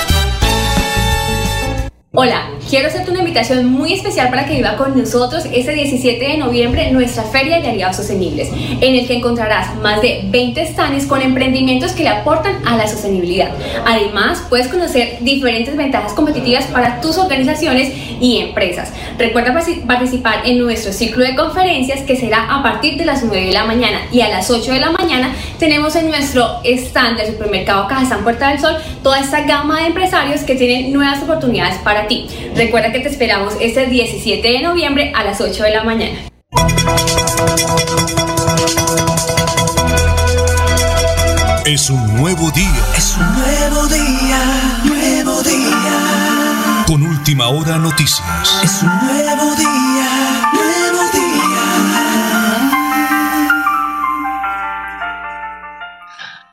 Hola, 2.13 2.49
quiero 2.69 2.89
hacerte 2.89 3.09
una 3.09 3.21
invitación 3.21 3.67
muy 3.67 3.93
especial 3.93 4.29
para 4.29 4.45
que 4.45 4.55
viva 4.55 4.75
con 4.75 4.99
nosotros 4.99 5.45
este 5.45 5.71
17 5.71 6.19
de 6.19 6.37
noviembre 6.39 6.91
nuestra 6.91 7.23
Feria 7.23 7.61
de 7.61 7.69
Aliados 7.69 7.95
Sostenibles, 7.95 8.49
en 8.51 8.95
el 8.95 9.07
que 9.07 9.15
encontrarás 9.15 9.77
más 9.77 10.01
de 10.01 10.23
20 10.25 10.73
stands 10.73 11.05
con 11.05 11.21
emprendimientos 11.21 11.93
que 11.93 12.03
le 12.03 12.09
aportan 12.09 12.67
a 12.67 12.75
la 12.75 12.85
sostenibilidad. 12.85 13.51
Además, 13.85 14.43
puedes 14.49 14.67
conocer 14.67 15.19
diferentes 15.21 15.77
ventajas 15.77 16.11
competitivas 16.11 16.65
para 16.65 16.99
tus 16.99 17.17
organizaciones 17.17 17.93
y 18.19 18.39
empresas. 18.39 18.91
Recuerda 19.17 19.57
participar 19.87 20.45
en 20.45 20.59
nuestro 20.59 20.91
ciclo 20.91 21.23
de 21.23 21.37
conferencias 21.37 22.01
que 22.01 22.17
será 22.17 22.43
a 22.53 22.61
partir 22.61 22.97
de 22.97 23.05
las 23.05 23.23
9 23.23 23.45
de 23.45 23.53
la 23.53 23.63
mañana 23.63 23.99
y 24.11 24.19
a 24.19 24.27
las 24.27 24.51
8 24.51 24.73
de 24.73 24.81
la 24.81 24.91
mañana 24.91 25.33
tenemos 25.59 25.95
en 25.95 26.09
nuestro 26.09 26.59
stand 26.65 27.17
del 27.19 27.27
supermercado 27.27 27.87
Cajazán 27.87 28.23
Puerta 28.23 28.49
del 28.49 28.59
Sol 28.59 28.75
toda 29.01 29.21
esta 29.21 29.43
gama 29.43 29.79
de 29.79 29.87
empresarios 29.87 30.41
que 30.41 30.55
tienen 30.55 30.91
nuevas 30.91 31.23
oportunidades 31.23 31.77
para 31.77 32.00
ti. 32.07 32.27
Recuerda 32.55 32.91
que 32.91 32.99
te 32.99 33.09
esperamos 33.09 33.55
este 33.59 33.87
17 33.87 34.47
de 34.47 34.61
noviembre 34.61 35.11
a 35.15 35.23
las 35.23 35.41
8 35.41 35.63
de 35.63 35.71
la 35.71 35.83
mañana. 35.83 36.17
Es 41.65 41.89
un 41.89 42.17
nuevo 42.17 42.51
día. 42.51 42.85
Es 42.97 43.15
un 43.15 43.33
nuevo 43.33 43.87
día, 43.87 44.81
nuevo 44.83 45.41
día. 45.41 46.83
Con 46.85 47.03
última 47.03 47.47
hora 47.47 47.77
noticias. 47.77 48.59
Es 48.61 48.81
un 48.83 48.89
nuevo 48.89 49.55
día, 49.55 50.49
nuevo 50.53 51.03
día. 51.13 51.31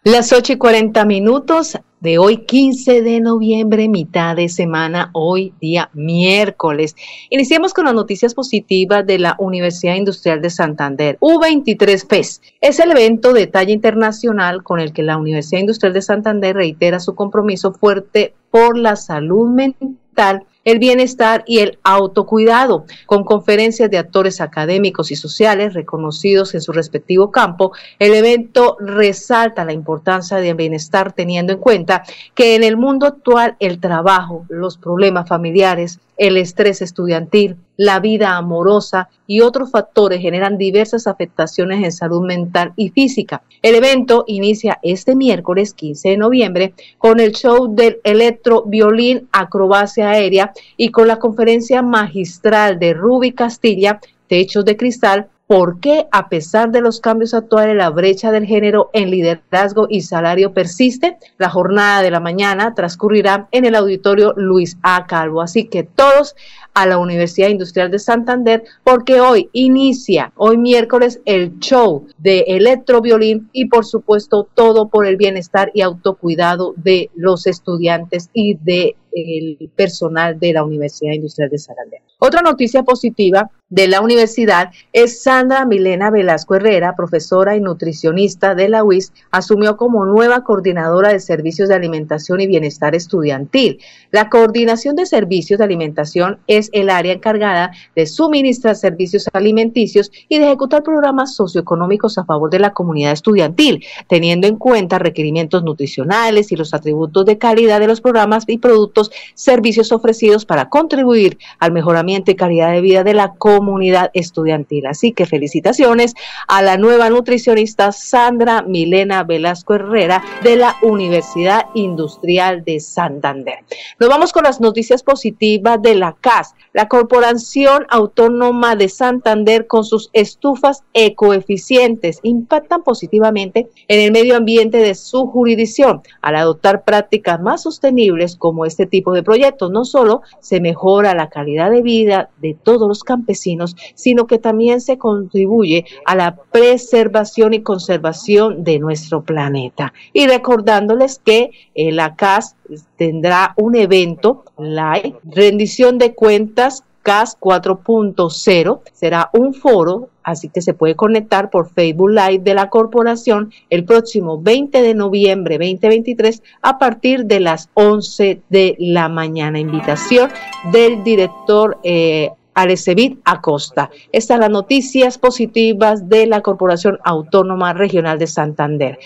Las 0.05 0.33
8 0.33 0.53
y 0.53 0.57
40 0.57 1.05
minutos 1.05 1.77
de 2.01 2.19
hoy 2.19 2.39
15 2.39 3.03
de 3.03 3.21
noviembre, 3.21 3.89
mitad 3.89 4.37
de 4.37 4.49
semana, 4.49 5.11
hoy 5.13 5.53
día 5.61 5.91
miércoles. 5.95 6.95
Iniciemos 7.31 7.75
con 7.75 7.87
las 7.87 7.95
noticias 7.95 8.35
positivas 8.35 9.07
de 9.07 9.19
la 9.19 9.37
Universidad 9.39 9.97
Industrial 9.97 10.41
de 10.41 10.51
Santander. 10.51 11.19
U23 11.21 12.07
FES 12.07 12.41
es 12.61 12.79
el 12.79 12.93
evento 12.93 13.33
de 13.33 13.47
talla 13.47 13.73
internacional 13.73 14.63
con 14.63 14.81
el 14.81 14.93
que 14.93 15.03
la 15.03 15.17
Universidad 15.17 15.61
Industrial 15.61 15.93
de 15.93 16.03
Santander 16.03 16.57
reitera 16.57 17.01
su 17.01 17.15
compromiso 17.15 17.73
fuerte 17.73 18.35
por 18.51 18.79
la 18.79 18.97
salud 18.97 19.49
mental 19.49 20.45
el 20.69 20.79
bienestar 20.79 21.45
y 21.47 21.61
el 21.61 21.79
autocuidado, 21.83 22.85
con 23.07 23.25
conferencias 23.25 23.91
de 23.91 23.97
actores 23.97 24.43
académicos 24.43 25.11
y 25.11 25.17
sociales 25.17 25.73
reconocidos 25.73 26.55
en 26.55 26.61
su 26.61 26.73
respectivo 26.73 27.31
campo. 27.31 27.73
El 27.99 28.13
evento 28.13 28.77
resalta 28.79 29.65
la 29.65 29.73
importancia 29.73 30.37
del 30.37 30.57
bienestar 30.57 31.13
teniendo 31.13 31.55
en 31.55 31.59
cuenta 31.59 32.03
que 32.35 32.55
en 32.55 32.65
el 32.65 32.77
mundo 32.77 33.07
actual 33.07 33.57
el 33.61 33.81
trabajo, 33.81 34.45
los 34.51 34.77
problemas 34.77 35.27
familiares, 35.27 36.01
el 36.19 36.37
estrés 36.37 36.83
estudiantil, 36.83 37.57
la 37.79 38.01
vida 38.01 38.37
amorosa 38.37 39.09
y 39.27 39.41
otros 39.41 39.71
factores 39.71 40.21
generan 40.21 40.59
diversas 40.59 41.07
afectaciones 41.07 41.83
en 41.83 41.93
salud 41.93 42.27
mental 42.27 42.73
y 42.77 42.91
física. 42.91 43.43
El 43.63 43.77
evento 43.77 44.25
inicia 44.27 44.79
este 44.83 45.15
miércoles 45.15 45.73
15 45.73 46.11
de 46.11 46.17
noviembre 46.17 46.75
con 46.99 47.21
el 47.21 47.33
show 47.33 47.75
del 47.75 48.01
electroviolín 48.03 49.29
acrobacia 49.33 50.11
aérea 50.11 50.53
y 50.77 50.91
con 50.91 51.07
la 51.07 51.21
conferencia 51.21 51.81
magistral 51.81 52.79
de 52.81 52.95
Ruby 52.95 53.33
Castilla, 53.33 54.01
Techos 54.27 54.65
de 54.65 54.77
Cristal, 54.77 55.29
por 55.49 55.81
qué, 55.81 56.07
a 56.13 56.29
pesar 56.29 56.73
de 56.73 56.83
los 56.83 57.01
cambios 57.01 57.33
actuales, 57.33 57.75
la 57.75 57.89
brecha 57.89 58.31
del 58.31 58.45
género 58.45 58.91
en 58.93 59.11
liderazgo 59.11 59.87
y 59.89 60.03
salario 60.03 60.53
persiste. 60.53 61.17
La 61.39 61.49
jornada 61.49 62.03
de 62.03 62.11
la 62.11 62.21
mañana 62.21 62.75
transcurrirá 62.75 63.49
en 63.51 63.65
el 63.65 63.75
auditorio 63.75 64.35
Luis 64.37 64.77
A. 64.83 65.07
Calvo. 65.07 65.41
Así 65.41 65.65
que 65.65 65.85
todos 65.85 66.37
a 66.79 66.87
la 66.87 66.99
Universidad 66.99 67.49
Industrial 67.49 67.91
de 67.91 67.99
Santander, 67.99 68.63
porque 68.85 69.21
hoy 69.21 69.49
inicia, 69.53 70.33
hoy 70.37 70.57
miércoles, 70.57 71.21
el 71.25 71.59
show 71.59 72.07
de 72.19 72.45
electroviolín 72.47 73.49
y, 73.53 73.65
por 73.65 73.85
supuesto, 73.85 74.47
todo 74.55 74.87
por 74.87 75.05
el 75.05 75.17
bienestar 75.17 75.73
y 75.75 75.81
autocuidado 75.81 76.75
de 76.77 77.11
los 77.17 77.49
estudiantes 77.49 78.31
y 78.33 78.55
de 78.63 78.95
el 79.13 79.71
personal 79.75 80.39
de 80.39 80.53
la 80.53 80.65
Universidad 80.65 81.13
Industrial 81.13 81.51
de 81.51 81.59
Santander. 81.59 82.01
Otra 82.21 82.43
noticia 82.43 82.83
positiva 82.83 83.51
de 83.69 83.87
la 83.87 84.01
universidad 84.01 84.71
es 84.93 85.23
Sandra 85.23 85.65
Milena 85.67 86.11
Velasco 86.11 86.55
Herrera, 86.55 86.97
profesora 86.97 87.55
y 87.55 87.61
nutricionista 87.61 88.55
de 88.55 88.69
la 88.69 88.83
UIS, 88.83 89.13
asumió 89.31 89.77
como 89.77 90.05
nueva 90.05 90.43
coordinadora 90.43 91.11
de 91.11 91.21
servicios 91.21 91.69
de 91.69 91.75
alimentación 91.75 92.41
y 92.41 92.47
bienestar 92.47 92.95
estudiantil. 92.95 93.79
La 94.11 94.31
coordinación 94.31 94.97
de 94.97 95.07
servicios 95.07 95.59
de 95.59 95.65
alimentación 95.65 96.39
es 96.47 96.68
el 96.73 96.91
área 96.91 97.13
encargada 97.13 97.73
de 97.95 98.07
suministrar 98.07 98.77
servicios 98.77 99.29
alimenticios 99.33 100.11
y 100.29 100.39
de 100.39 100.47
ejecutar 100.47 100.83
programas 100.83 101.35
socioeconómicos 101.35 102.19
a 102.19 102.25
favor 102.25 102.51
de 102.51 102.59
la 102.59 102.73
comunidad 102.73 103.13
estudiantil, 103.13 103.85
teniendo 104.09 104.47
en 104.47 104.57
cuenta 104.57 104.99
requerimientos 104.99 105.63
nutricionales 105.63 106.53
y 106.53 106.57
los 106.57 106.75
atributos 106.75 107.25
de 107.25 107.39
calidad 107.39 107.81
de 107.81 107.89
los 107.89 108.01
programas 108.01 108.45
y 108.47 108.59
productos, 108.59 109.11
servicios 109.35 109.93
ofrecidos 109.93 110.45
para 110.45 110.69
contribuir 110.69 111.39
al 111.59 111.73
mejoramiento 111.73 112.31
y 112.31 112.37
calidad 112.37 112.73
de 112.73 112.81
vida 112.81 113.05
de 113.05 113.15
la 113.15 113.35
comunidad 113.35 114.11
estudiantil. 114.15 114.87
Así 114.87 115.13
que 115.13 115.27
felicitaciones 115.27 116.15
a 116.47 116.63
la 116.63 116.77
nueva 116.77 117.11
nutricionista 117.11 117.93
Sandra 117.93 118.63
Milena 118.63 119.25
Velasco 119.25 119.75
Herrera 119.75 120.23
de 120.43 120.57
la 120.57 120.77
Universidad 120.83 121.67
Industrial 121.75 122.65
de 122.65 122.81
Santander. 122.81 123.59
Nos 123.99 124.09
vamos 124.09 124.33
con 124.33 124.45
las 124.45 124.61
noticias 124.61 125.03
positivas 125.03 125.81
de 125.83 125.95
la 125.95 126.17
CAS, 126.21 126.55
la 126.73 126.89
Corporación 126.89 127.87
Autónoma 127.89 128.77
de 128.77 128.89
Santander 128.89 129.67
con 129.67 129.85
sus 129.85 130.11
estufas 130.13 130.85
ecoeficientes 130.93 132.21
impactan 132.23 132.83
positivamente 132.83 133.69
en 133.89 134.01
el 134.01 134.13
medio 134.13 134.37
ambiente 134.37 134.79
de 134.79 134.95
su 134.95 135.27
jurisdicción 135.27 136.03
al 136.23 136.37
adoptar 136.37 136.85
prácticas 136.85 137.41
más 137.41 137.63
sostenibles 137.63 138.37
como 138.37 138.65
este 138.65 138.87
tipo 138.87 139.13
de 139.13 139.23
proyectos. 139.23 139.71
No 139.71 139.85
solo 139.85 140.23
se 140.41 140.61
mejora 140.61 141.15
la 141.15 141.31
calidad 141.31 141.71
de 141.71 141.83
vida 141.83 142.31
de 142.39 142.55
todos 142.55 142.87
los 142.89 143.05
campesinos, 143.05 143.77
sino 143.95 144.27
que 144.27 144.39
también 144.39 144.81
se 144.81 144.99
contribuye 144.99 145.85
a 146.05 146.15
la 146.15 146.37
preservación 146.37 147.55
y 147.55 147.63
conservación 147.63 148.65
de 148.65 148.79
nuestro 148.79 149.23
planeta. 149.23 149.93
Y 150.13 150.27
recordándoles 150.27 151.21
que 151.25 151.51
eh, 151.75 151.93
la 151.93 152.15
CAS 152.17 152.57
tendrá 152.99 153.55
un 153.57 153.77
evento, 153.77 154.45
la 154.59 155.01
rendición 155.25 155.97
de 155.97 156.15
cuentas 156.15 156.85
CAS 157.03 157.39
4.0 157.41 158.81
será 158.93 159.31
un 159.33 159.55
foro, 159.55 160.11
así 160.23 160.51
que 160.51 160.61
se 160.61 160.75
puede 160.75 160.95
conectar 160.95 161.49
por 161.49 161.71
Facebook 161.71 162.11
Live 162.11 162.41
de 162.41 162.53
la 162.53 162.69
corporación 162.69 163.51
el 163.71 163.85
próximo 163.85 164.39
20 164.43 164.83
de 164.83 164.95
noviembre 164.95 165.57
2023 165.57 166.43
a 166.61 166.77
partir 166.79 167.25
de 167.25 167.41
las 167.41 167.71
11 167.73 168.43
de 168.51 168.77
la 168.79 169.09
mañana. 169.09 169.59
Invitación 169.59 170.31
del 170.71 171.03
director 171.03 171.79
eh, 171.83 172.33
Alecevit 172.61 173.21
Acosta. 173.25 173.91
Estas 174.13 174.39
las 174.39 174.51
noticias 174.51 175.19
positivas 175.19 176.09
de 176.09 176.27
la 176.27 176.41
Corporación 176.41 176.99
Autónoma 177.05 177.73
Regional 177.73 178.19
de 178.19 178.27
Santander. 178.27 178.99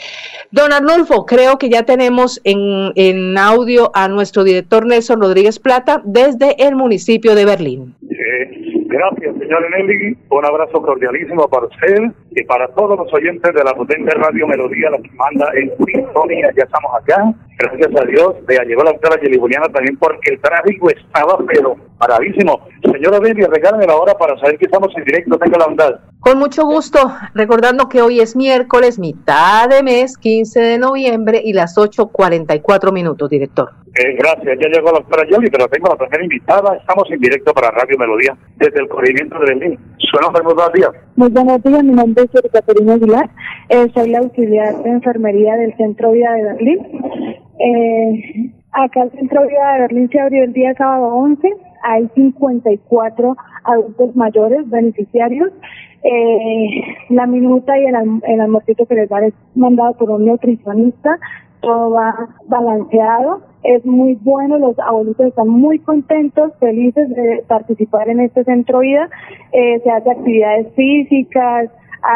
Don 0.50 0.72
Arnulfo, 0.72 1.26
creo 1.26 1.58
que 1.58 1.68
ya 1.68 1.84
tenemos 1.84 2.40
en, 2.44 2.92
en 2.96 3.36
audio 3.38 3.90
a 3.94 4.08
nuestro 4.08 4.44
director 4.44 4.86
Nelson 4.86 5.20
Rodríguez 5.20 5.58
Plata 5.58 6.02
desde 6.04 6.66
el 6.66 6.76
municipio 6.76 7.34
de 7.34 7.44
Berlín. 7.44 7.94
Gracias, 8.92 9.34
señor 9.38 9.70
Nelly. 9.70 10.16
Un 10.28 10.44
abrazo 10.44 10.82
cordialísimo 10.82 11.48
para 11.48 11.64
usted 11.66 12.12
y 12.30 12.44
para 12.44 12.68
todos 12.68 12.98
los 12.98 13.12
oyentes 13.14 13.54
de 13.54 13.64
la 13.64 13.72
potente 13.74 14.14
Radio 14.14 14.46
Melodía, 14.46 14.90
la 14.90 14.98
que 14.98 15.10
manda 15.12 15.50
en 15.54 15.72
sintonía. 15.86 16.50
Ya 16.54 16.64
estamos 16.64 16.92
acá 17.00 17.34
gracias 17.62 18.00
a 18.00 18.04
Dios, 18.04 18.34
me 18.46 18.54
llegó 18.66 18.82
la 18.82 18.92
doctora 18.92 19.20
Yeli 19.20 19.38
Juliana 19.38 19.68
también 19.68 19.96
porque 19.96 20.32
el 20.32 20.40
tráfico 20.40 20.90
estaba 20.90 21.38
pero 21.46 21.76
bravísimo. 21.98 22.60
Señora 22.82 23.20
Delia, 23.20 23.48
regálame 23.48 23.86
la 23.86 23.96
hora 23.96 24.14
para 24.14 24.38
saber 24.38 24.58
que 24.58 24.66
estamos 24.66 24.88
en 24.96 25.04
directo, 25.04 25.38
tenga 25.38 25.58
la 25.58 25.66
bondad. 25.66 26.00
Con 26.20 26.38
mucho 26.38 26.64
gusto, 26.64 26.98
recordando 27.34 27.88
que 27.88 28.02
hoy 28.02 28.20
es 28.20 28.36
miércoles, 28.36 28.98
mitad 28.98 29.68
de 29.68 29.82
mes, 29.82 30.16
15 30.18 30.60
de 30.60 30.78
noviembre 30.78 31.40
y 31.44 31.52
las 31.52 31.76
8.44 31.76 32.92
minutos, 32.92 33.28
director. 33.28 33.70
Eh, 33.94 34.14
gracias, 34.16 34.58
ya 34.58 34.68
llegó 34.68 34.86
la 34.86 35.00
doctora 35.00 35.28
Yoli, 35.28 35.50
pero 35.50 35.68
tengo 35.68 35.88
la 35.88 35.96
primera 35.96 36.22
invitada. 36.22 36.76
Estamos 36.76 37.10
en 37.10 37.20
directo 37.20 37.52
para 37.52 37.70
Radio 37.72 37.98
Melodía 37.98 38.36
desde 38.56 38.80
el 38.80 38.88
corregimiento 38.88 39.38
de 39.38 39.46
Berlín. 39.46 39.78
Suena 39.98 40.30
muy 40.30 40.54
buenos 40.54 40.72
días. 40.72 40.90
Muy 41.16 41.28
buenos 41.28 41.62
días, 41.62 41.84
mi 41.84 41.92
nombre 41.92 42.24
es 42.24 42.52
Caterina 42.52 42.94
Aguilar, 42.94 43.28
eh, 43.68 43.90
soy 43.92 44.10
la 44.10 44.20
auxiliar 44.20 44.82
de 44.82 44.90
enfermería 44.90 45.56
del 45.56 45.76
Centro 45.76 46.12
Vida 46.12 46.32
de 46.32 46.42
Berlín. 46.44 47.41
Eh, 47.58 48.52
acá 48.72 49.02
el 49.02 49.10
Centro 49.12 49.46
Vida 49.46 49.74
de 49.74 49.80
Berlín 49.80 50.08
se 50.10 50.20
abrió 50.20 50.44
el 50.44 50.52
día 50.52 50.74
sábado 50.74 51.14
11, 51.14 51.48
hay 51.82 52.08
54 52.14 53.36
adultos 53.64 54.16
mayores 54.16 54.68
beneficiarios. 54.68 55.50
Eh, 56.04 56.82
la 57.10 57.26
minuta 57.26 57.78
y 57.78 57.84
el, 57.84 57.94
el 58.26 58.40
almuercito 58.40 58.86
que 58.86 58.94
les 58.94 59.10
va 59.10 59.24
es 59.24 59.34
mandado 59.54 59.94
por 59.94 60.10
un 60.10 60.26
nutricionista, 60.26 61.18
todo 61.60 61.92
va 61.92 62.28
balanceado, 62.48 63.42
es 63.62 63.86
muy 63.86 64.18
bueno, 64.22 64.58
los 64.58 64.78
abuelitos 64.80 65.26
están 65.26 65.48
muy 65.48 65.78
contentos, 65.78 66.52
felices 66.58 67.08
de 67.10 67.44
participar 67.46 68.08
en 68.08 68.20
este 68.20 68.44
centro 68.44 68.80
vida, 68.80 69.08
Eh, 69.52 69.80
se 69.84 69.90
hace 69.90 70.10
actividades 70.10 70.74
físicas, 70.74 71.70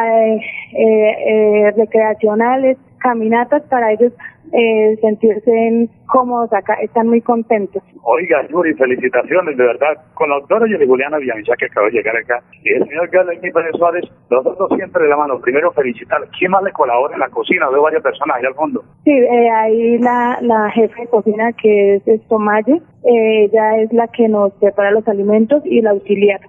eh, 0.08 0.40
eh, 0.72 1.70
recreacionales, 1.76 2.76
caminatas 2.98 3.62
para 3.64 3.92
ellos 3.92 4.12
eh, 4.52 4.96
sentirse 5.00 5.88
cómodos 6.06 6.52
acá, 6.52 6.74
están 6.82 7.08
muy 7.08 7.20
contentos. 7.20 7.82
Oiga, 8.02 8.46
Yuri, 8.48 8.74
felicitaciones, 8.74 9.56
de 9.56 9.64
verdad, 9.64 9.96
con 10.14 10.30
la 10.30 10.36
doctora 10.36 10.66
Yoli 10.66 10.86
Juliana 10.86 11.18
Villamizar 11.18 11.56
que 11.56 11.66
acaba 11.66 11.86
de 11.86 11.94
llegar 11.94 12.16
acá, 12.16 12.42
y 12.62 12.72
el 12.74 12.86
señor 12.86 13.10
Carlos 13.10 13.36
Pérez 13.40 13.72
Suárez, 13.76 14.04
nosotros 14.30 14.70
siempre 14.76 15.02
de 15.02 15.08
la 15.08 15.16
mano. 15.16 15.40
Primero, 15.40 15.72
felicitar. 15.72 16.20
¿Quién 16.38 16.50
más 16.50 16.62
le 16.62 16.72
colabora 16.72 17.14
en 17.14 17.20
la 17.20 17.28
cocina? 17.28 17.68
Veo 17.68 17.82
varias 17.82 18.02
personas 18.02 18.36
allá 18.36 18.48
al 18.48 18.54
fondo. 18.54 18.82
Sí, 19.04 19.10
eh, 19.10 19.50
ahí 19.50 19.98
la, 19.98 20.38
la 20.42 20.70
jefe 20.70 21.02
de 21.02 21.08
cocina 21.08 21.52
que 21.52 21.96
es 21.96 22.06
Estomalle, 22.06 22.80
eh, 23.04 23.44
ella 23.44 23.78
es 23.78 23.92
la 23.92 24.08
que 24.08 24.28
nos 24.28 24.52
prepara 24.54 24.90
los 24.90 25.06
alimentos 25.08 25.62
y 25.64 25.80
la 25.80 25.90
auxiliar. 25.90 26.40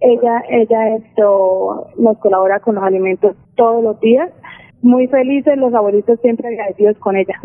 Ella, 0.00 0.42
ella 0.48 0.96
esto 0.96 1.88
nos 1.98 2.18
colabora 2.18 2.60
con 2.60 2.76
los 2.76 2.84
alimentos 2.84 3.36
todos 3.54 3.84
los 3.84 4.00
días. 4.00 4.30
Muy 4.82 5.06
felices, 5.08 5.56
los 5.58 5.74
abuelitos 5.74 6.18
siempre 6.20 6.48
agradecidos 6.48 6.96
con 6.98 7.16
ella. 7.16 7.40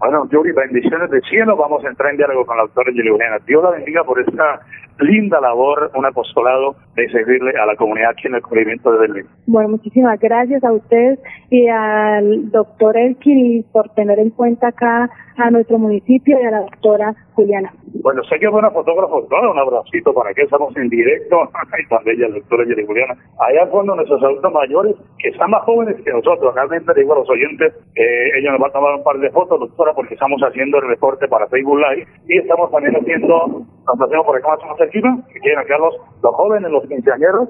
Bueno, 0.00 0.26
Yuri, 0.30 0.52
bendiciones 0.52 1.10
del 1.10 1.20
cielo. 1.24 1.58
Vamos 1.58 1.84
a 1.84 1.88
entrar 1.88 2.10
en 2.10 2.16
diálogo 2.16 2.46
con 2.46 2.56
la 2.56 2.62
doctora 2.62 2.90
Yoli 2.90 3.10
Juliana. 3.10 3.36
Dios 3.46 3.62
la 3.62 3.70
bendiga 3.72 4.02
por 4.02 4.18
esta 4.18 4.60
linda 4.98 5.40
labor, 5.42 5.90
un 5.94 6.06
apostolado 6.06 6.74
de 6.94 7.06
servirle 7.10 7.52
a 7.60 7.66
la 7.66 7.76
comunidad 7.76 8.10
aquí 8.10 8.26
en 8.26 8.34
el 8.34 8.42
corregimiento 8.42 8.92
de 8.92 8.98
Berlín. 8.98 9.26
Bueno, 9.46 9.70
muchísimas 9.70 10.18
gracias 10.18 10.64
a 10.64 10.72
ustedes 10.72 11.18
y 11.50 11.68
al 11.68 12.50
doctor 12.50 12.96
Elkin 12.96 13.64
por 13.72 13.90
tener 13.90 14.18
en 14.18 14.30
cuenta 14.30 14.68
acá 14.68 15.10
a 15.36 15.50
nuestro 15.50 15.78
municipio 15.78 16.38
y 16.40 16.44
a 16.44 16.50
la 16.50 16.60
doctora 16.60 17.14
Juliana. 17.32 17.72
Bueno, 18.02 18.22
sé 18.24 18.38
que 18.38 18.46
es 18.46 18.52
buena 18.52 18.70
fotógrafo, 18.70 19.26
claro, 19.28 19.52
un 19.52 19.58
abracito 19.58 20.12
para 20.12 20.32
que 20.34 20.42
estamos 20.42 20.76
en 20.76 20.88
directo. 20.88 21.36
Ay, 21.72 21.84
tan 21.88 22.04
bella 22.04 22.28
la 22.28 22.34
doctora 22.36 22.64
Yeli 22.64 22.86
Juliana. 22.86 23.14
Allá 23.38 23.62
al 23.62 23.70
fondo 23.70 23.96
nuestros 23.96 24.22
adultos 24.22 24.52
mayores, 24.52 24.96
que 25.18 25.30
están 25.30 25.50
más 25.50 25.62
jóvenes 25.62 25.96
que 26.04 26.12
nosotros. 26.12 26.54
Realmente 26.54 26.92
digo 26.94 27.14
a 27.14 27.18
los 27.18 27.30
oyentes, 27.30 27.72
eh, 27.96 28.30
ella 28.38 28.52
nos 28.52 28.62
va 28.62 28.68
a 28.68 28.72
tomar 28.72 28.94
un 28.94 29.02
par 29.02 29.18
de 29.18 29.30
fotos, 29.30 29.60
doctora, 29.60 29.89
porque 29.94 30.14
estamos 30.14 30.40
haciendo 30.42 30.78
el 30.78 30.88
reporte 30.88 31.28
para 31.28 31.46
Facebook 31.48 31.78
Live 31.78 32.06
y 32.28 32.38
estamos 32.38 32.70
también 32.70 32.96
haciendo, 32.96 33.64
nos 33.86 34.00
hacemos 34.00 34.26
por 34.26 34.36
acá 34.36 34.48
más 34.66 34.78
cerquita, 34.78 35.08
que 35.32 35.40
quieren 35.40 35.58
acá 35.58 35.78
los, 35.78 35.94
los 36.22 36.34
jóvenes, 36.34 36.70
los 36.70 36.86
quinceañeros. 36.86 37.48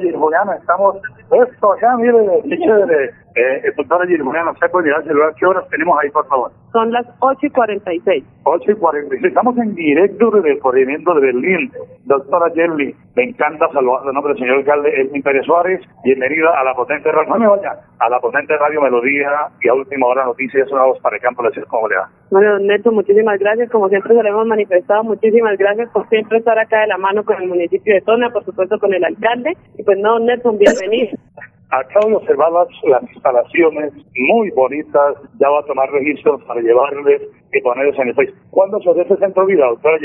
Yeli 0.00 0.16
Juliana, 0.16 0.56
estamos, 0.56 0.96
esto 1.30 1.72
acá, 1.72 1.96
mire, 1.96 2.42
qué 2.48 2.58
chévere. 2.58 3.10
Eh, 3.36 3.72
doctora 3.76 4.06
Yeli 4.06 4.22
Juliana, 4.22 4.52
¿se 4.60 4.68
puede 4.68 4.84
mirar 4.84 5.00
el 5.00 5.08
celular? 5.08 5.34
¿Qué 5.36 5.44
horas 5.44 5.68
tenemos 5.68 5.98
ahí, 6.00 6.08
por 6.10 6.24
favor? 6.28 6.52
Son 6.70 6.92
las 6.92 7.04
8 7.18 7.46
y 7.46 7.50
46. 7.50 8.24
8 8.44 8.70
y 8.70 8.74
46. 8.74 9.24
Estamos 9.24 9.58
en 9.58 9.74
directo 9.74 10.30
desde 10.30 10.52
el 10.52 10.58
corregimiento 10.60 11.14
de 11.14 11.20
Berlín. 11.20 11.72
Doctora 12.04 12.52
Yerli, 12.54 12.94
me 13.16 13.24
encanta 13.24 13.68
saludar 13.72 14.06
en 14.06 14.14
nombre 14.14 14.34
del 14.34 14.40
señor 14.40 14.58
alcalde 14.58 15.00
Edwin 15.00 15.22
Pérez 15.22 15.44
Suárez. 15.46 15.80
Bienvenida 16.04 16.50
a 16.60 16.62
la 16.62 16.74
potente 16.74 17.10
radio. 17.10 17.30
No 17.30 17.38
me 17.40 17.46
vaya. 17.48 17.74
A 17.98 18.08
la 18.08 18.20
potente 18.20 18.56
radio 18.56 18.80
Melodía 18.80 19.30
y 19.60 19.68
a 19.68 19.74
última 19.74 20.06
hora 20.06 20.24
noticias. 20.26 20.70
Voz 20.70 21.00
para 21.00 21.16
el 21.16 21.22
campo. 21.22 21.42
Les 21.42 21.64
¿Cómo 21.66 21.88
le 21.88 21.96
va? 21.96 22.08
Bueno, 22.30 22.52
don 22.52 22.66
Nelson, 22.68 22.94
muchísimas 22.94 23.38
gracias. 23.40 23.68
Como 23.70 23.88
siempre 23.88 24.14
se 24.14 24.22
lo 24.22 24.28
hemos 24.28 24.46
manifestado, 24.46 25.02
muchísimas 25.02 25.58
gracias 25.58 25.90
por 25.90 26.08
siempre 26.08 26.38
estar 26.38 26.56
acá 26.56 26.82
de 26.82 26.86
la 26.86 26.98
mano 26.98 27.24
con 27.24 27.42
el 27.42 27.48
municipio 27.48 27.94
de 27.94 28.00
Tona, 28.02 28.30
por 28.30 28.44
supuesto 28.44 28.78
con 28.78 28.94
el 28.94 29.04
alcalde. 29.04 29.56
Y 29.76 29.82
pues 29.82 29.98
no, 29.98 30.12
don 30.14 30.26
Nelson, 30.26 30.56
bienvenido. 30.56 31.18
Acabo 31.74 32.08
de 32.08 32.16
observar 32.16 32.52
las, 32.52 33.02
instalaciones 33.02 33.92
muy 34.14 34.50
bonitas. 34.50 35.16
Ya 35.40 35.48
va 35.48 35.58
a 35.58 35.64
tomar 35.64 35.90
registros 35.90 36.40
para 36.44 36.60
llevarles 36.60 37.22
y 37.52 37.60
ponerles 37.62 37.98
en 37.98 38.08
el 38.08 38.14
país. 38.14 38.30
¿Cuándo 38.50 38.80
se 38.80 38.90
hace 38.90 39.02
este 39.02 39.16
centro 39.16 39.44
vida, 39.46 39.66
doctora? 39.66 39.98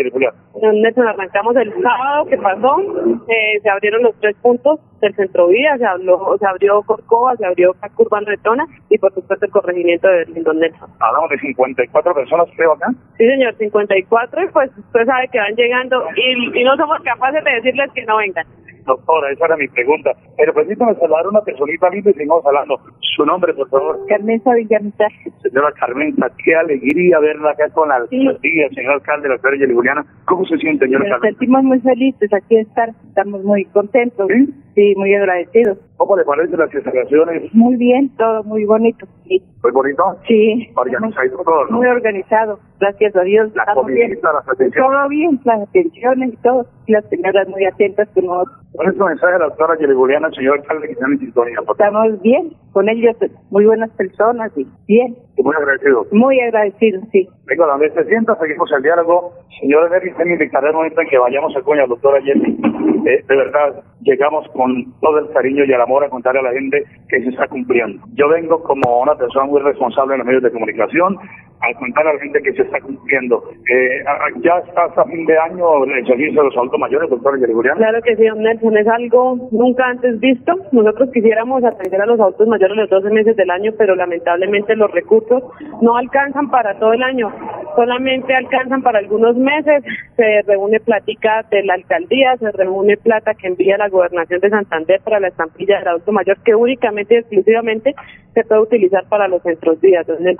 Don 0.61 0.81
Nelson, 0.81 1.07
arrancamos 1.07 1.55
el 1.57 1.71
sábado 1.81 2.25
que 2.25 2.37
pasó, 2.37 2.79
eh, 3.27 3.59
se 3.61 3.69
abrieron 3.69 4.01
los 4.03 4.15
tres 4.19 4.35
puntos 4.41 4.79
del 5.01 5.15
centro 5.15 5.47
vida, 5.47 5.77
se, 5.77 5.85
habló, 5.85 6.35
se 6.39 6.45
abrió 6.45 6.81
Corcova, 6.83 7.35
se 7.37 7.45
abrió 7.45 7.73
Casco 7.81 8.03
Urbano 8.03 8.27
de 8.29 8.37
Tona 8.37 8.65
y 8.89 8.97
por 8.97 9.13
supuesto 9.13 9.45
el 9.45 9.51
corregimiento 9.51 10.07
de 10.07 10.17
Berlín, 10.17 10.43
don 10.43 10.59
Nelson. 10.59 10.89
Hablamos 10.99 11.29
de 11.29 11.39
54 11.39 12.13
personas, 12.13 12.47
creo, 12.55 12.73
acá. 12.73 12.87
Sí, 13.17 13.27
señor, 13.27 13.55
54 13.55 14.43
y 14.43 14.47
pues 14.49 14.71
usted 14.77 15.05
sabe 15.05 15.27
que 15.31 15.39
van 15.39 15.55
llegando 15.55 16.03
y, 16.15 16.59
y 16.59 16.63
no 16.63 16.75
somos 16.77 16.99
capaces 17.01 17.43
de 17.43 17.51
decirles 17.51 17.91
que 17.93 18.05
no 18.05 18.17
vengan. 18.17 18.45
Doctora, 18.85 19.31
esa 19.31 19.45
era 19.45 19.57
mi 19.57 19.67
pregunta. 19.67 20.11
Pero 20.35 20.53
permítame 20.53 20.95
saludar 20.95 21.25
a 21.25 21.29
una 21.29 21.41
personita 21.41 21.89
linda 21.89 22.09
y 22.09 22.13
seguimos 22.13 22.43
hablando. 22.45 22.79
Su 23.15 23.23
nombre, 23.25 23.53
por 23.53 23.69
favor. 23.69 23.99
Carmenza 24.07 24.53
Villamizar. 24.55 25.11
Señora 25.43 25.71
Carmenza, 25.79 26.27
qué 26.43 26.55
alegría 26.55 27.19
verla 27.19 27.51
acá 27.51 27.69
con 27.69 27.89
la 27.89 27.97
alcaldía, 27.97 28.69
señor 28.69 28.93
alcalde, 28.93 29.27
la 29.27 29.35
doctora 29.35 29.57
Yeli 29.57 29.73
Juliana. 29.75 30.05
¿Cómo 30.25 30.43
se 30.45 30.57
siente, 30.57 30.85
señora 30.85 31.03
Nos 31.03 31.11
Carmenza? 31.11 31.37
sentimos 31.37 31.63
muy 31.63 31.79
felices 31.81 32.33
aquí 32.33 32.55
de 32.55 32.61
estar, 32.61 32.89
estamos 33.09 33.43
muy 33.43 33.65
contentos, 33.65 34.27
¿Sí? 34.27 34.53
Muy 34.95 35.13
agradecidos. 35.13 35.77
¿Cómo 35.99 36.15
le 36.15 36.23
parecen 36.23 36.57
las 36.57 36.73
instalaciones? 36.73 37.53
Muy 37.53 37.75
bien, 37.75 38.09
todo 38.15 38.41
muy 38.45 38.63
bonito. 38.63 39.05
Sí, 39.27 39.43
¿Muy 39.61 39.71
bonito? 39.73 40.03
sí. 40.25 40.69
Organizadito 40.73 41.43
todo, 41.43 41.65
¿no? 41.65 41.77
muy 41.77 41.87
organizado, 41.87 42.57
gracias 42.79 43.13
a 43.17 43.21
Dios. 43.23 43.53
La 43.53 43.63
estamos 43.63 43.85
bien. 43.87 44.17
las 44.23 44.47
atenciones. 44.47 44.73
Todo 44.75 45.09
bien, 45.09 45.39
las 45.43 45.61
atenciones 45.67 46.33
y 46.33 46.37
todo, 46.37 46.65
y 46.87 46.93
las 46.93 47.03
señoras 47.09 47.49
muy 47.49 47.65
atentas 47.65 48.07
con 48.15 48.25
nosotros. 48.27 48.55
¿Cuál 48.71 48.87
es 48.89 48.95
su 48.95 49.03
mensaje 49.03 49.35
a 49.35 49.39
la 49.39 49.45
doctora 49.47 49.75
Juliana, 49.75 50.29
señor 50.31 50.59
alcalde, 50.59 50.87
que 50.87 50.93
están 50.93 51.11
en 51.11 51.19
sintonía? 51.19 51.57
Estamos 51.69 52.21
bien, 52.21 52.53
con 52.71 52.87
ellos, 52.87 53.17
muy 53.49 53.65
buenas 53.65 53.89
personas 53.97 54.51
y 54.57 54.65
bien, 54.87 55.17
Y 55.35 55.43
Muy 55.43 55.55
agradecido. 55.55 56.05
muy 56.13 56.39
agradecidos, 56.39 57.03
sí. 57.11 57.27
Venga, 57.45 57.65
donde 57.65 57.89
se 57.91 58.05
sienta, 58.05 58.37
seguimos 58.39 58.71
el 58.71 58.83
diálogo. 58.83 59.33
Señor 59.59 59.89
Henry, 59.93 60.13
se 60.15 60.23
indicará 60.23 60.69
el 60.69 60.75
momento 60.75 61.01
en 61.01 61.09
que 61.09 61.17
vayamos 61.17 61.53
a 61.57 61.61
Cuña, 61.61 61.85
doctora 61.87 62.19
Yeli. 62.21 62.57
Eh, 63.05 63.23
de 63.27 63.35
verdad, 63.35 63.81
llegamos 64.01 64.47
con 64.49 64.93
todo 65.01 65.17
el 65.19 65.29
cariño 65.31 65.63
y 65.65 65.71
el 65.73 65.81
amor 65.81 65.88
a 65.97 66.09
contarle 66.09 66.39
a 66.39 66.43
la 66.43 66.53
gente 66.53 66.83
que 67.07 67.21
se 67.21 67.29
está 67.29 67.47
cumpliendo. 67.47 68.01
Yo 68.13 68.29
vengo 68.29 68.61
como 68.63 68.99
una 69.01 69.15
persona 69.15 69.45
muy 69.45 69.61
responsable 69.61 70.13
en 70.13 70.19
los 70.19 70.27
medios 70.27 70.43
de 70.43 70.51
comunicación 70.51 71.17
a 71.61 71.73
contar 71.77 72.07
a 72.07 72.13
la 72.13 72.19
gente 72.19 72.41
que 72.41 72.53
se 72.53 72.61
está 72.61 72.79
cumpliendo. 72.79 73.43
Eh, 73.69 74.03
ya 74.41 74.59
está 74.67 74.85
hasta 74.85 75.05
fin 75.05 75.25
de 75.25 75.37
año 75.37 75.83
el 75.83 76.05
servicio 76.05 76.41
de 76.41 76.47
los 76.47 76.57
adultos 76.57 76.79
mayores, 76.79 77.09
Yeli 77.09 77.53
Julián. 77.53 77.77
Claro 77.77 78.01
que 78.01 78.15
sí, 78.15 78.25
don 78.25 78.41
Nelson, 78.41 78.77
es 78.77 78.87
algo 78.87 79.49
nunca 79.51 79.87
antes 79.87 80.19
visto. 80.19 80.53
Nosotros 80.71 81.09
quisiéramos 81.13 81.63
atender 81.63 82.01
a 82.01 82.05
los 82.05 82.19
adultos 82.19 82.47
mayores 82.47 82.77
los 82.77 82.89
12 82.89 83.09
meses 83.09 83.35
del 83.35 83.49
año, 83.49 83.73
pero 83.77 83.95
lamentablemente 83.95 84.75
los 84.75 84.91
recursos 84.91 85.43
no 85.81 85.97
alcanzan 85.97 86.49
para 86.49 86.79
todo 86.79 86.93
el 86.93 87.03
año, 87.03 87.31
solamente 87.75 88.33
alcanzan 88.33 88.81
para 88.81 88.99
algunos 88.99 89.35
meses. 89.35 89.83
Se 90.15 90.41
reúne 90.47 90.79
platica 90.79 91.45
de 91.49 91.63
la 91.63 91.73
alcaldía, 91.73 92.37
se 92.37 92.51
reúne 92.51 92.97
plata 92.97 93.33
que 93.33 93.47
envía 93.47 93.77
la 93.77 93.89
gobernación 93.89 94.39
de 94.39 94.49
Santander 94.49 95.01
para 95.03 95.19
la 95.19 95.27
estampilla 95.27 95.79
del 95.79 95.87
adulto 95.89 96.11
mayor, 96.11 96.37
que 96.43 96.55
únicamente 96.55 97.15
y 97.15 97.17
exclusivamente 97.17 97.95
se 98.33 98.43
puede 98.43 98.61
utilizar 98.61 99.07
para 99.09 99.27
los 99.27 99.41
centros 99.41 99.79
días. 99.81 100.07
Entonces, 100.07 100.37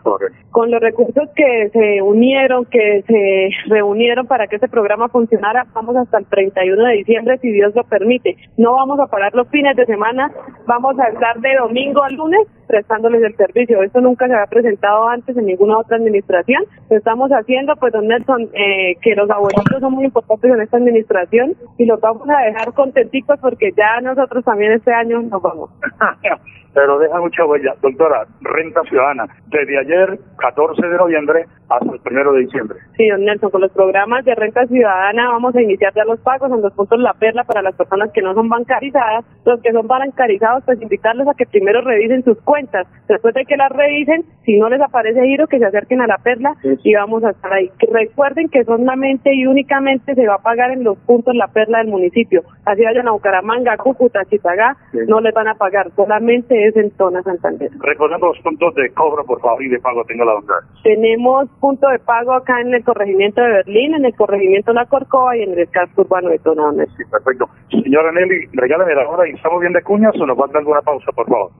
con 0.52 0.72
los 0.72 0.82
recursos 0.82 1.09
que 1.36 1.70
se 1.72 2.02
unieron, 2.02 2.66
que 2.66 3.04
se 3.08 3.50
reunieron 3.68 4.28
para 4.28 4.48
que 4.48 4.56
este 4.56 4.68
programa 4.68 5.10
funcionara, 5.10 5.66
vamos 5.74 5.96
hasta 5.96 6.18
el 6.18 6.26
31 6.26 6.84
de 6.84 6.94
diciembre, 6.98 7.38
si 7.40 7.52
Dios 7.52 7.74
lo 7.76 7.84
permite. 7.84 8.36
No 8.58 8.74
vamos 8.74 9.00
a 9.00 9.08
parar 9.08 9.34
los 9.34 9.48
fines 9.50 9.76
de 9.76 9.86
semana, 9.86 10.32
vamos 10.66 10.98
a 11.00 11.08
estar 11.08 11.40
de 11.40 11.56
domingo 11.56 12.04
a 12.04 12.10
lunes 12.10 12.48
prestándoles 12.68 13.24
el 13.24 13.36
servicio. 13.36 13.82
Esto 13.82 14.00
nunca 14.02 14.28
se 14.28 14.34
había 14.34 14.46
presentado 14.46 15.10
antes 15.10 15.36
en 15.36 15.46
ninguna 15.48 15.80
otra 15.80 15.98
administración. 15.98 16.64
Lo 16.90 16.98
estamos 16.98 17.32
haciendo, 17.32 17.76
pues, 17.78 17.92
don 17.92 18.08
Nelson, 18.08 18.50
eh, 18.54 18.96
que 19.02 19.16
los 19.16 19.30
abuelitos 19.30 19.80
son 19.80 19.94
muy 19.94 20.06
importantes 20.06 20.52
en 20.52 20.62
esta 20.62 20.78
administración 20.78 21.56
y 21.78 21.86
los 21.86 22.00
vamos 22.00 22.30
a 22.30 22.46
dejar 22.46 22.74
contenticos 22.74 23.40
porque 23.40 23.72
ya 23.76 24.02
nosotros 24.02 24.46
también 24.46 24.74
este 24.74 24.94
año 24.94 25.22
nos 25.22 25.42
vamos. 25.42 25.72
pero 26.74 27.00
deja 27.00 27.20
mucha 27.20 27.46
huella. 27.46 27.76
Doctora, 27.82 28.26
renta 28.42 28.82
ciudadana, 28.84 29.26
desde 29.48 29.80
ayer, 29.80 30.20
14 30.38 30.88
de 30.88 30.98
noviembre, 30.98 31.46
hasta 31.70 31.92
el 31.92 32.00
primero 32.00 32.34
de 32.34 32.42
diciembre. 32.42 32.80
Sí, 32.98 33.08
don 33.10 33.24
Nelson, 33.26 33.52
con 33.52 33.62
los 33.62 33.72
programas 33.72 34.26
de 34.26 34.36
renta 34.36 34.66
ciudadana 34.66 35.30
vamos 35.32 35.56
a 35.56 35.62
iniciar 35.62 35.94
ya 35.94 36.04
los 36.04 36.20
pagos 36.20 36.52
en 36.52 36.62
los 36.62 36.74
puntos 36.74 37.00
La 37.00 37.14
Perla 37.14 37.44
para 37.44 37.62
las 37.62 37.76
personas 37.76 38.12
que 38.12 38.22
no 38.22 38.34
son 38.34 38.50
bancarizadas. 38.50 39.26
Los 39.46 39.62
que 39.62 39.72
son 39.72 39.88
bancarizados, 39.88 40.64
pues 40.66 40.82
invitarlos 40.82 41.28
a 41.28 41.34
que 41.34 41.46
primero 41.46 41.82
revisen 41.82 42.24
sus 42.24 42.40
cuentas. 42.42 42.88
Después 43.08 43.34
de 43.34 43.46
que 43.46 43.58
las 43.58 43.72
revisen, 43.72 44.26
si 44.46 44.58
no 44.58 44.70
les 44.70 44.82
aparece 44.82 45.24
giro, 45.24 45.48
que 45.48 45.60
se 45.60 45.66
acerquen 45.66 46.02
a 46.02 46.08
La 46.08 46.18
Perla 46.18 46.56
y 46.64 46.94
vamos 46.96 47.24
a 47.24 47.32
estar 47.32 47.54
ahí. 47.54 47.70
Que 47.78 47.88
recuerden 47.92 48.50
que 48.50 48.64
solamente 48.64 49.34
y 49.34 49.46
únicamente 49.46 50.16
se 50.16 50.28
va 50.28 50.36
a 50.36 50.42
pagar 50.42 50.72
en 50.72 50.84
los 50.84 50.98
puntos 51.00 51.36
La 51.36 51.48
Perla 51.48 51.80
del 51.80 51.88
municipio. 51.88 52.44
Así 52.66 52.84
vayan 52.84 53.08
a 53.08 53.12
Bucaramanga, 53.12 53.78
Cúcuta, 53.78 54.26
Chitagá, 54.26 54.76
no 55.08 55.22
les 55.22 55.34
van 55.34 55.48
a 55.48 55.56
pagar, 55.56 55.92
solamente 55.96 56.59
es 56.68 56.76
en 56.76 56.92
Zona 56.98 57.22
Santander. 57.24 57.70
Recordemos 57.80 58.36
los 58.36 58.44
puntos 58.44 58.76
de 58.76 58.90
cobro, 58.94 59.24
por 59.26 59.42
favor, 59.42 59.64
y 59.64 59.70
de 59.70 59.80
pago, 59.80 60.04
tenga 60.06 60.26
la 60.26 60.34
bondad. 60.34 60.56
Tenemos 60.84 61.50
punto 61.60 61.88
de 61.90 62.00
pago 62.00 62.34
acá 62.34 62.62
en 62.62 62.74
el 62.74 62.84
corregimiento 62.84 63.42
de 63.42 63.50
Berlín, 63.50 63.96
en 63.96 64.06
el 64.06 64.16
corregimiento 64.16 64.74
La 64.74 64.86
Corcova 64.86 65.36
y 65.38 65.44
en 65.44 65.58
el 65.58 65.70
casco 65.70 66.02
urbano 66.02 66.30
de 66.30 66.40
Tona. 66.40 66.72
Sí, 66.98 67.04
perfecto. 67.10 67.50
Señora 67.70 68.12
Nelly, 68.12 68.48
regálame 68.54 68.96
la 68.96 69.08
hora 69.08 69.28
y 69.28 69.32
estamos 69.32 69.62
bien 69.62 69.74
de 69.74 69.82
cuñas 69.82 70.14
o 70.20 70.26
nos 70.26 70.38
falta 70.38 70.60
alguna 70.60 70.82
pausa, 70.82 71.12
por 71.14 71.28
favor. 71.28 71.52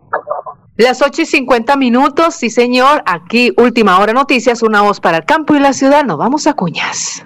Las 0.78 1.02
8 1.02 1.24
y 1.24 1.26
50 1.26 1.76
minutos, 1.76 2.36
sí 2.36 2.50
señor, 2.50 3.02
aquí 3.06 3.52
Última 3.58 4.00
Hora 4.00 4.14
Noticias, 4.14 4.64
una 4.64 4.82
voz 4.82 5.00
para 5.00 5.18
el 5.18 5.26
campo 5.26 5.56
y 5.56 5.60
la 5.60 5.74
ciudad, 5.74 6.06
nos 6.06 6.18
vamos 6.18 6.48
a 6.48 6.54
cuñas. 6.54 7.26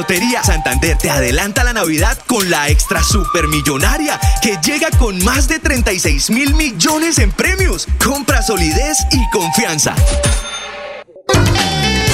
Lotería 0.00 0.42
Santander 0.42 0.96
te 0.96 1.10
adelanta 1.10 1.62
la 1.62 1.74
Navidad 1.74 2.16
con 2.26 2.48
la 2.48 2.70
extra 2.70 3.02
supermillonaria 3.02 4.18
que 4.40 4.56
llega 4.64 4.88
con 4.98 5.22
más 5.22 5.46
de 5.46 5.58
36 5.58 6.30
mil 6.30 6.54
millones 6.54 7.18
en 7.18 7.30
premios. 7.30 7.86
Compra 8.02 8.40
solidez 8.40 8.96
y 9.12 9.28
confianza. 9.28 9.94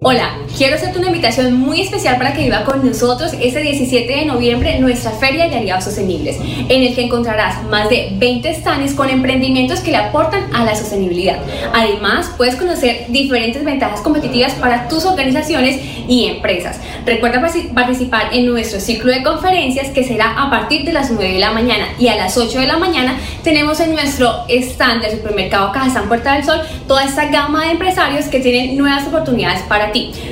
Hola, 0.00 0.38
quiero 0.56 0.76
hacerte 0.76 0.96
una 1.00 1.08
invitación 1.08 1.54
muy 1.54 1.80
especial 1.80 2.18
para 2.18 2.32
que 2.32 2.44
viva 2.44 2.62
con 2.62 2.86
nosotros 2.86 3.32
este 3.40 3.62
17 3.62 4.06
de 4.14 4.26
noviembre 4.26 4.78
nuestra 4.78 5.10
Feria 5.10 5.48
de 5.48 5.56
Aliados 5.56 5.82
Sostenibles, 5.86 6.36
en 6.68 6.84
el 6.84 6.94
que 6.94 7.02
encontrarás 7.06 7.64
más 7.64 7.88
de 7.90 8.10
20 8.12 8.54
stands 8.54 8.94
con 8.94 9.10
emprendimientos 9.10 9.80
que 9.80 9.90
le 9.90 9.96
aportan 9.96 10.54
a 10.54 10.64
la 10.64 10.76
sostenibilidad. 10.76 11.38
Además, 11.74 12.30
puedes 12.36 12.54
conocer 12.54 13.06
diferentes 13.08 13.64
ventajas 13.64 14.00
competitivas 14.00 14.52
para 14.52 14.86
tus 14.86 15.04
organizaciones 15.04 15.80
y 16.06 16.26
empresas. 16.26 16.78
Recuerda 17.04 17.40
partic- 17.40 17.74
participar 17.74 18.32
en 18.32 18.46
nuestro 18.46 18.78
ciclo 18.78 19.10
de 19.12 19.24
conferencias 19.24 19.88
que 19.88 20.04
será 20.04 20.40
a 20.40 20.48
partir 20.48 20.84
de 20.84 20.92
las 20.92 21.10
9 21.10 21.32
de 21.32 21.40
la 21.40 21.50
mañana 21.50 21.86
y 21.98 22.06
a 22.06 22.14
las 22.14 22.38
8 22.38 22.60
de 22.60 22.68
la 22.68 22.78
mañana 22.78 23.18
tenemos 23.42 23.80
en 23.80 23.90
nuestro 23.94 24.44
stand 24.48 25.02
del 25.02 25.10
supermercado 25.16 25.72
Cajazán 25.72 26.06
Puerta 26.06 26.34
del 26.34 26.44
Sol 26.44 26.60
toda 26.86 27.02
esta 27.02 27.24
gama 27.30 27.64
de 27.64 27.72
empresarios 27.72 28.26
que 28.26 28.38
tienen 28.38 28.76
nuevas 28.76 29.04
oportunidades 29.08 29.62
para 29.62 29.87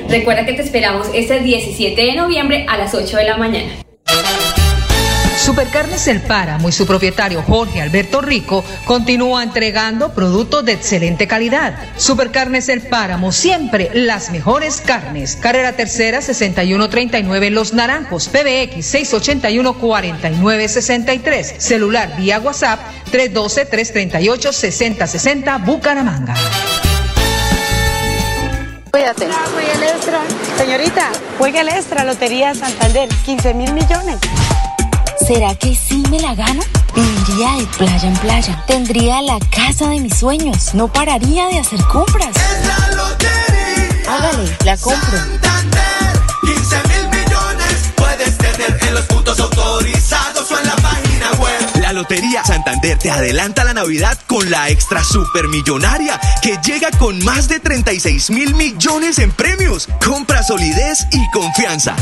Recuerda 0.09 0.45
que 0.45 0.53
te 0.53 0.61
esperamos 0.61 1.07
este 1.13 1.39
17 1.39 2.01
de 2.01 2.15
noviembre 2.15 2.65
a 2.69 2.77
las 2.77 2.93
8 2.93 3.17
de 3.17 3.23
la 3.23 3.37
mañana. 3.37 3.71
Supercarnes 5.37 6.07
El 6.07 6.21
Páramo 6.21 6.67
y 6.67 6.71
su 6.71 6.85
propietario 6.85 7.41
Jorge 7.41 7.81
Alberto 7.81 8.21
Rico 8.21 8.63
continúa 8.85 9.41
entregando 9.43 10.13
productos 10.13 10.65
de 10.65 10.73
excelente 10.73 11.25
calidad. 11.25 11.79
Supercarnes 11.95 12.69
El 12.69 12.81
Páramo, 12.81 13.31
siempre 13.31 13.89
las 13.93 14.29
mejores 14.31 14.81
carnes. 14.81 15.37
Carrera 15.37 15.73
Tercera 15.73 16.21
6139 16.21 17.49
Los 17.51 17.73
Naranjos, 17.73 18.27
PBX 18.27 18.93
681-4963. 18.93 21.59
Celular 21.59 22.17
vía 22.17 22.39
WhatsApp 22.39 22.81
312-338-6060 23.11 25.65
Bucaramanga. 25.65 26.35
Cuídate. 28.97 29.29
Juega 29.53 29.73
el 29.73 29.83
extra. 29.83 30.19
Señorita, 30.57 31.11
juega 31.37 31.61
el 31.61 31.69
extra, 31.69 32.03
Lotería 32.03 32.55
Santander, 32.55 33.07
15 33.25 33.53
mil 33.53 33.71
millones. 33.71 34.17
¿Será 35.27 35.53
que 35.53 35.75
sí 35.75 36.01
me 36.09 36.19
la 36.19 36.33
gano? 36.33 36.63
Viviría 36.95 37.51
de 37.59 37.67
playa 37.77 38.07
en 38.07 38.17
playa. 38.17 38.63
Tendría 38.65 39.21
la 39.21 39.37
casa 39.55 39.87
de 39.89 39.99
mis 39.99 40.17
sueños. 40.17 40.73
No 40.73 40.87
pararía 40.87 41.45
de 41.45 41.59
hacer 41.59 41.79
compras. 41.83 42.35
Hágale, 44.09 44.57
la 44.65 44.75
compro. 44.77 45.19
15 46.41 46.75
mil 46.87 47.09
millones 47.19 47.93
puedes 47.95 48.35
tener 48.39 48.79
en 48.81 48.93
los 48.95 49.05
puntos 49.05 49.39
autorizados 49.39 50.51
o 50.51 50.57
en 50.57 50.65
la. 50.65 50.76
La 50.76 50.76
Lotería 51.97 52.43
Santander 52.43 52.99
te 52.99 53.09
adelanta 53.09 53.63
la 53.63 53.73
Navidad 53.73 54.19
con 54.27 54.51
la 54.51 54.69
extra 54.69 55.03
supermillonaria 55.03 56.21
que 56.43 56.59
llega 56.63 56.91
con 56.91 57.17
más 57.25 57.49
de 57.49 57.59
36 57.59 58.29
mil 58.29 58.53
millones 58.53 59.17
en 59.17 59.31
premios. 59.31 59.89
Compra 60.05 60.43
solidez 60.43 61.07
y 61.11 61.27
confianza. 61.31 61.95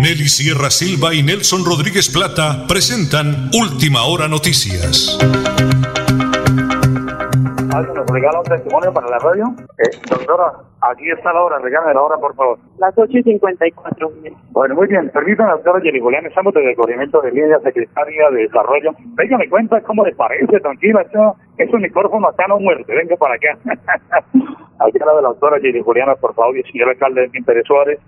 Nelly 0.00 0.28
Sierra 0.30 0.70
Silva 0.70 1.14
y 1.14 1.22
Nelson 1.22 1.66
Rodríguez 1.66 2.08
Plata 2.08 2.66
presentan 2.66 3.50
Última 3.52 4.04
Hora 4.04 4.26
Noticias. 4.26 5.18
¿Alguien 7.74 7.96
nos 7.96 8.06
regala 8.06 8.38
un 8.38 8.44
testimonio 8.44 8.92
para 8.92 9.08
la 9.08 9.18
radio? 9.18 9.46
Eh, 9.78 9.90
doctora, 10.08 10.52
aquí 10.80 11.10
está 11.10 11.32
la 11.32 11.42
hora, 11.42 11.58
regálame 11.58 11.92
la 11.94 12.02
hora, 12.02 12.16
por 12.18 12.32
favor. 12.36 12.56
Las 12.78 12.96
8 12.96 13.18
y 13.18 13.22
54. 13.24 14.12
Bueno, 14.52 14.76
muy 14.76 14.86
bien. 14.86 15.10
Permítame, 15.10 15.50
doctora 15.50 15.80
Jenny 15.80 15.98
Julián, 15.98 16.24
estamos 16.24 16.54
desde 16.54 16.70
el 16.70 16.76
corrimiento 16.76 17.20
de 17.20 17.32
línea 17.32 17.58
secretaria 17.58 18.30
de 18.30 18.42
Desarrollo. 18.42 18.92
Venga, 19.16 19.38
me 19.38 19.48
cuenta 19.48 19.80
cómo 19.80 20.04
le 20.04 20.14
parece, 20.14 20.60
tranquila, 20.60 21.02
eso, 21.02 21.34
ese 21.58 21.76
micrófono 21.78 22.28
acá 22.28 22.46
no 22.46 22.60
muerde, 22.60 22.94
venga 22.94 23.16
para 23.16 23.34
acá. 23.34 23.58
aquí 24.78 24.98
la 25.00 25.14
de 25.16 25.22
la 25.22 25.28
doctora 25.30 25.58
Jenny 25.58 25.80
Juliana, 25.80 26.14
por 26.14 26.32
favor, 26.34 26.56
y 26.56 26.60
el 26.60 26.70
señor 26.70 26.90
alcalde 26.90 27.28
Pérez 27.44 27.64
Suárez. 27.66 27.98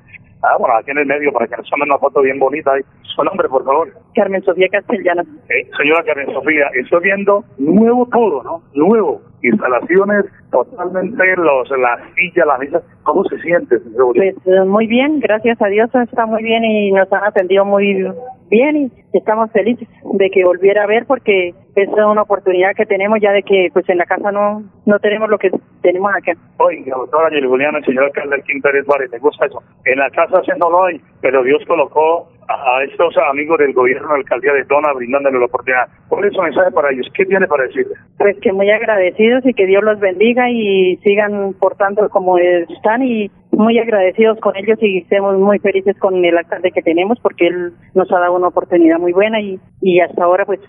Ah, 0.44 0.56
bueno, 0.60 0.76
aquí 0.76 0.92
en 0.92 0.98
el 0.98 1.06
medio 1.06 1.32
para 1.32 1.48
que 1.48 1.56
nos 1.56 1.68
tomen 1.68 1.88
una 1.90 1.98
foto 1.98 2.20
bien 2.20 2.38
bonita. 2.38 2.72
ahí. 2.72 2.82
Su 3.02 3.24
nombre, 3.24 3.48
por 3.48 3.64
favor. 3.64 3.88
Carmen 4.14 4.42
Sofía 4.44 4.68
Castellana. 4.70 5.24
Eh, 5.48 5.68
señora 5.76 6.04
Karen 6.04 6.32
Sofía, 6.32 6.68
estoy 6.74 7.00
viendo 7.02 7.42
nuevo 7.58 8.06
todo, 8.12 8.42
¿no? 8.44 8.62
Nuevo. 8.74 9.22
Instalaciones 9.46 10.24
totalmente 10.50 11.36
los, 11.36 11.70
la 11.70 11.98
silla, 12.14 12.46
la 12.46 12.58
mesa. 12.58 12.82
¿Cómo 13.02 13.24
se 13.24 13.38
siente, 13.38 13.78
Pues 14.14 14.34
eh, 14.46 14.64
muy 14.66 14.86
bien, 14.86 15.20
gracias 15.20 15.60
a 15.60 15.66
Dios 15.66 15.90
está 15.94 16.26
muy 16.26 16.42
bien 16.42 16.64
y 16.64 16.92
nos 16.92 17.12
han 17.12 17.24
atendido 17.24 17.64
muy 17.64 18.04
bien 18.48 18.76
y 18.76 18.92
estamos 19.12 19.50
felices 19.52 19.88
de 20.12 20.30
que 20.30 20.44
volviera 20.44 20.84
a 20.84 20.86
ver 20.86 21.06
porque 21.06 21.54
es 21.74 21.88
una 21.88 22.22
oportunidad 22.22 22.74
que 22.74 22.86
tenemos 22.86 23.18
ya 23.20 23.32
de 23.32 23.42
que 23.42 23.68
pues 23.72 23.88
en 23.88 23.98
la 23.98 24.06
casa 24.06 24.32
no 24.32 24.62
no 24.86 24.98
tenemos 24.98 25.28
lo 25.28 25.38
que 25.38 25.50
tenemos 25.82 26.10
acá. 26.14 26.32
Oiga, 26.58 26.96
doctora 26.96 27.28
Juliana, 27.30 27.78
el 27.78 27.84
señor 27.84 28.04
alcalde 28.04 28.36
Elkin 28.36 28.62
Pérez 28.62 28.86
me 29.12 29.18
gusta 29.18 29.46
eso. 29.46 29.62
En 29.84 29.98
la 29.98 30.10
casa 30.10 30.38
haciéndolo 30.38 30.78
hoy, 30.78 31.00
pero 31.20 31.42
Dios 31.42 31.62
colocó 31.66 32.28
a, 32.48 32.82
estos 32.84 33.16
amigos 33.30 33.58
del 33.58 33.72
gobierno, 33.72 34.08
la 34.08 34.16
alcaldía 34.16 34.52
de 34.52 34.64
Tona, 34.64 34.92
brindándole 34.92 35.38
la 35.38 35.46
oportunidad. 35.46 35.88
¿Cuál 36.08 36.24
es 36.24 36.32
su 36.32 36.42
mensaje 36.42 36.70
para 36.70 36.90
ellos? 36.90 37.06
¿Qué 37.14 37.24
tiene 37.26 37.46
para 37.46 37.64
decirles? 37.64 37.98
Pues 38.18 38.36
que 38.40 38.52
muy 38.52 38.70
agradecidos 38.70 39.44
y 39.46 39.54
que 39.54 39.66
Dios 39.66 39.82
los 39.82 39.98
bendiga 40.00 40.48
y 40.50 40.96
sigan 40.98 41.54
portando 41.58 42.08
como 42.08 42.38
están 42.38 43.02
y 43.02 43.30
muy 43.56 43.78
agradecidos 43.78 44.38
con 44.40 44.54
ellos 44.56 44.78
y 44.82 44.98
estemos 44.98 45.38
muy 45.38 45.58
felices 45.58 45.96
con 45.98 46.22
el 46.24 46.36
alcalde 46.36 46.72
que 46.72 46.82
tenemos 46.82 47.18
porque 47.20 47.46
él 47.48 47.72
nos 47.94 48.10
ha 48.12 48.20
dado 48.20 48.36
una 48.36 48.48
oportunidad 48.48 48.98
muy 48.98 49.12
buena 49.12 49.40
y, 49.40 49.58
y 49.80 50.00
hasta 50.00 50.24
ahora 50.24 50.44
pues 50.44 50.60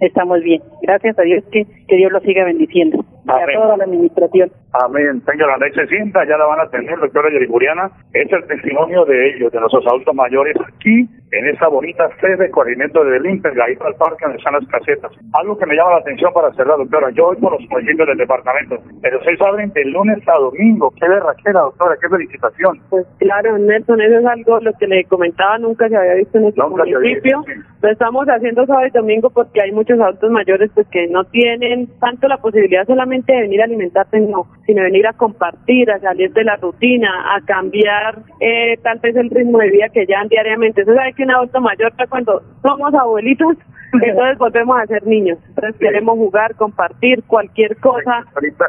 estamos 0.00 0.40
bien. 0.42 0.62
Gracias 0.82 1.18
a 1.18 1.22
Dios 1.22 1.44
que, 1.50 1.66
que 1.88 1.96
Dios 1.96 2.12
lo 2.12 2.20
siga 2.20 2.44
bendiciendo. 2.44 3.04
Y 3.24 3.30
a 3.30 3.34
Amén. 3.34 3.56
toda 3.56 3.76
la 3.76 3.84
administración. 3.84 4.50
Amén. 4.72 5.22
Señora, 5.26 5.56
se 5.74 5.86
sienta, 5.86 6.24
ya 6.26 6.36
la 6.36 6.46
van 6.46 6.60
a 6.60 6.70
tener, 6.70 6.98
doctora 6.98 7.30
Yeriguriana. 7.30 7.90
Es 8.12 8.32
el 8.32 8.46
testimonio 8.46 9.04
de 9.04 9.30
ellos, 9.30 9.52
de 9.52 9.60
nuestros 9.60 9.86
adultos 9.86 10.14
mayores, 10.14 10.56
aquí, 10.66 11.08
en 11.30 11.48
esa 11.48 11.68
bonita 11.68 12.08
sede, 12.20 12.48
de 12.48 13.20
Limper, 13.20 13.52
ahí 13.60 13.76
para 13.76 13.90
el 13.90 13.96
parque 13.96 14.24
donde 14.24 14.38
están 14.38 14.54
las 14.54 14.66
casetas. 14.66 15.12
Algo 15.34 15.56
que 15.58 15.66
me 15.66 15.74
llama 15.74 15.92
la 15.92 15.96
atención 15.98 16.32
para 16.32 16.52
cerrar, 16.52 16.78
doctora, 16.78 17.10
yo 17.10 17.26
voy 17.26 17.36
por 17.36 17.52
los 17.52 17.70
municipios 17.70 18.08
del 18.08 18.18
departamento, 18.18 18.76
pero 19.00 19.18
ustedes 19.18 19.40
abren 19.40 19.72
de 19.72 19.84
lunes 19.86 20.18
a 20.28 20.38
domingo. 20.38 20.92
Qué 20.98 21.08
berraquera, 21.08 21.60
doctora, 21.60 21.96
qué 22.00 22.08
felicitación. 22.08 22.80
Pues 22.90 23.06
claro, 23.18 23.58
Nelson, 23.58 24.00
eso 24.00 24.18
es 24.18 24.26
algo 24.26 24.60
lo 24.60 24.72
que 24.74 24.86
le 24.86 25.04
comentaba, 25.04 25.58
nunca 25.58 25.88
se 25.88 25.96
había 25.96 26.14
visto 26.14 26.38
en 26.38 26.46
este 26.46 26.60
Nunca 26.60 26.84
municipio. 26.84 27.44
Lo 27.82 27.90
estamos 27.90 28.26
haciendo 28.26 28.66
sábado 28.66 28.86
y 28.86 28.90
domingo 28.90 29.30
porque 29.30 29.60
hay 29.60 29.72
muchos 29.72 29.98
adultos 30.00 30.30
mayores 30.30 30.70
pues 30.74 30.86
que 30.88 31.08
no 31.08 31.24
tienen 31.24 31.88
tanto 31.98 32.28
la 32.28 32.38
posibilidad 32.38 32.86
solamente 32.86 33.11
de 33.20 33.40
venir 33.42 33.60
a 33.60 33.64
alimentarse, 33.64 34.18
no, 34.20 34.46
sino 34.66 34.82
venir 34.82 35.06
a 35.06 35.12
compartir, 35.12 35.90
a 35.90 36.00
salir 36.00 36.32
de 36.32 36.44
la 36.44 36.56
rutina, 36.56 37.36
a 37.36 37.40
cambiar 37.42 38.18
eh, 38.40 38.78
tal 38.82 38.98
vez 38.98 39.14
el 39.16 39.30
ritmo 39.30 39.58
de 39.58 39.70
vida 39.70 39.88
que 39.90 40.06
llevan 40.06 40.28
diariamente. 40.28 40.82
Eso 40.82 40.94
sabe 40.94 41.12
que 41.12 41.24
un 41.24 41.30
adulto 41.30 41.60
mayor 41.60 41.92
ya 41.98 42.06
cuando 42.06 42.42
somos 42.62 42.94
abuelitos, 42.94 43.56
entonces 43.92 44.38
volvemos 44.38 44.78
a 44.80 44.86
ser 44.86 45.06
niños. 45.06 45.38
Entonces 45.48 45.76
queremos 45.78 46.16
jugar, 46.16 46.54
compartir 46.56 47.22
cualquier 47.24 47.76
cosa. 47.76 48.24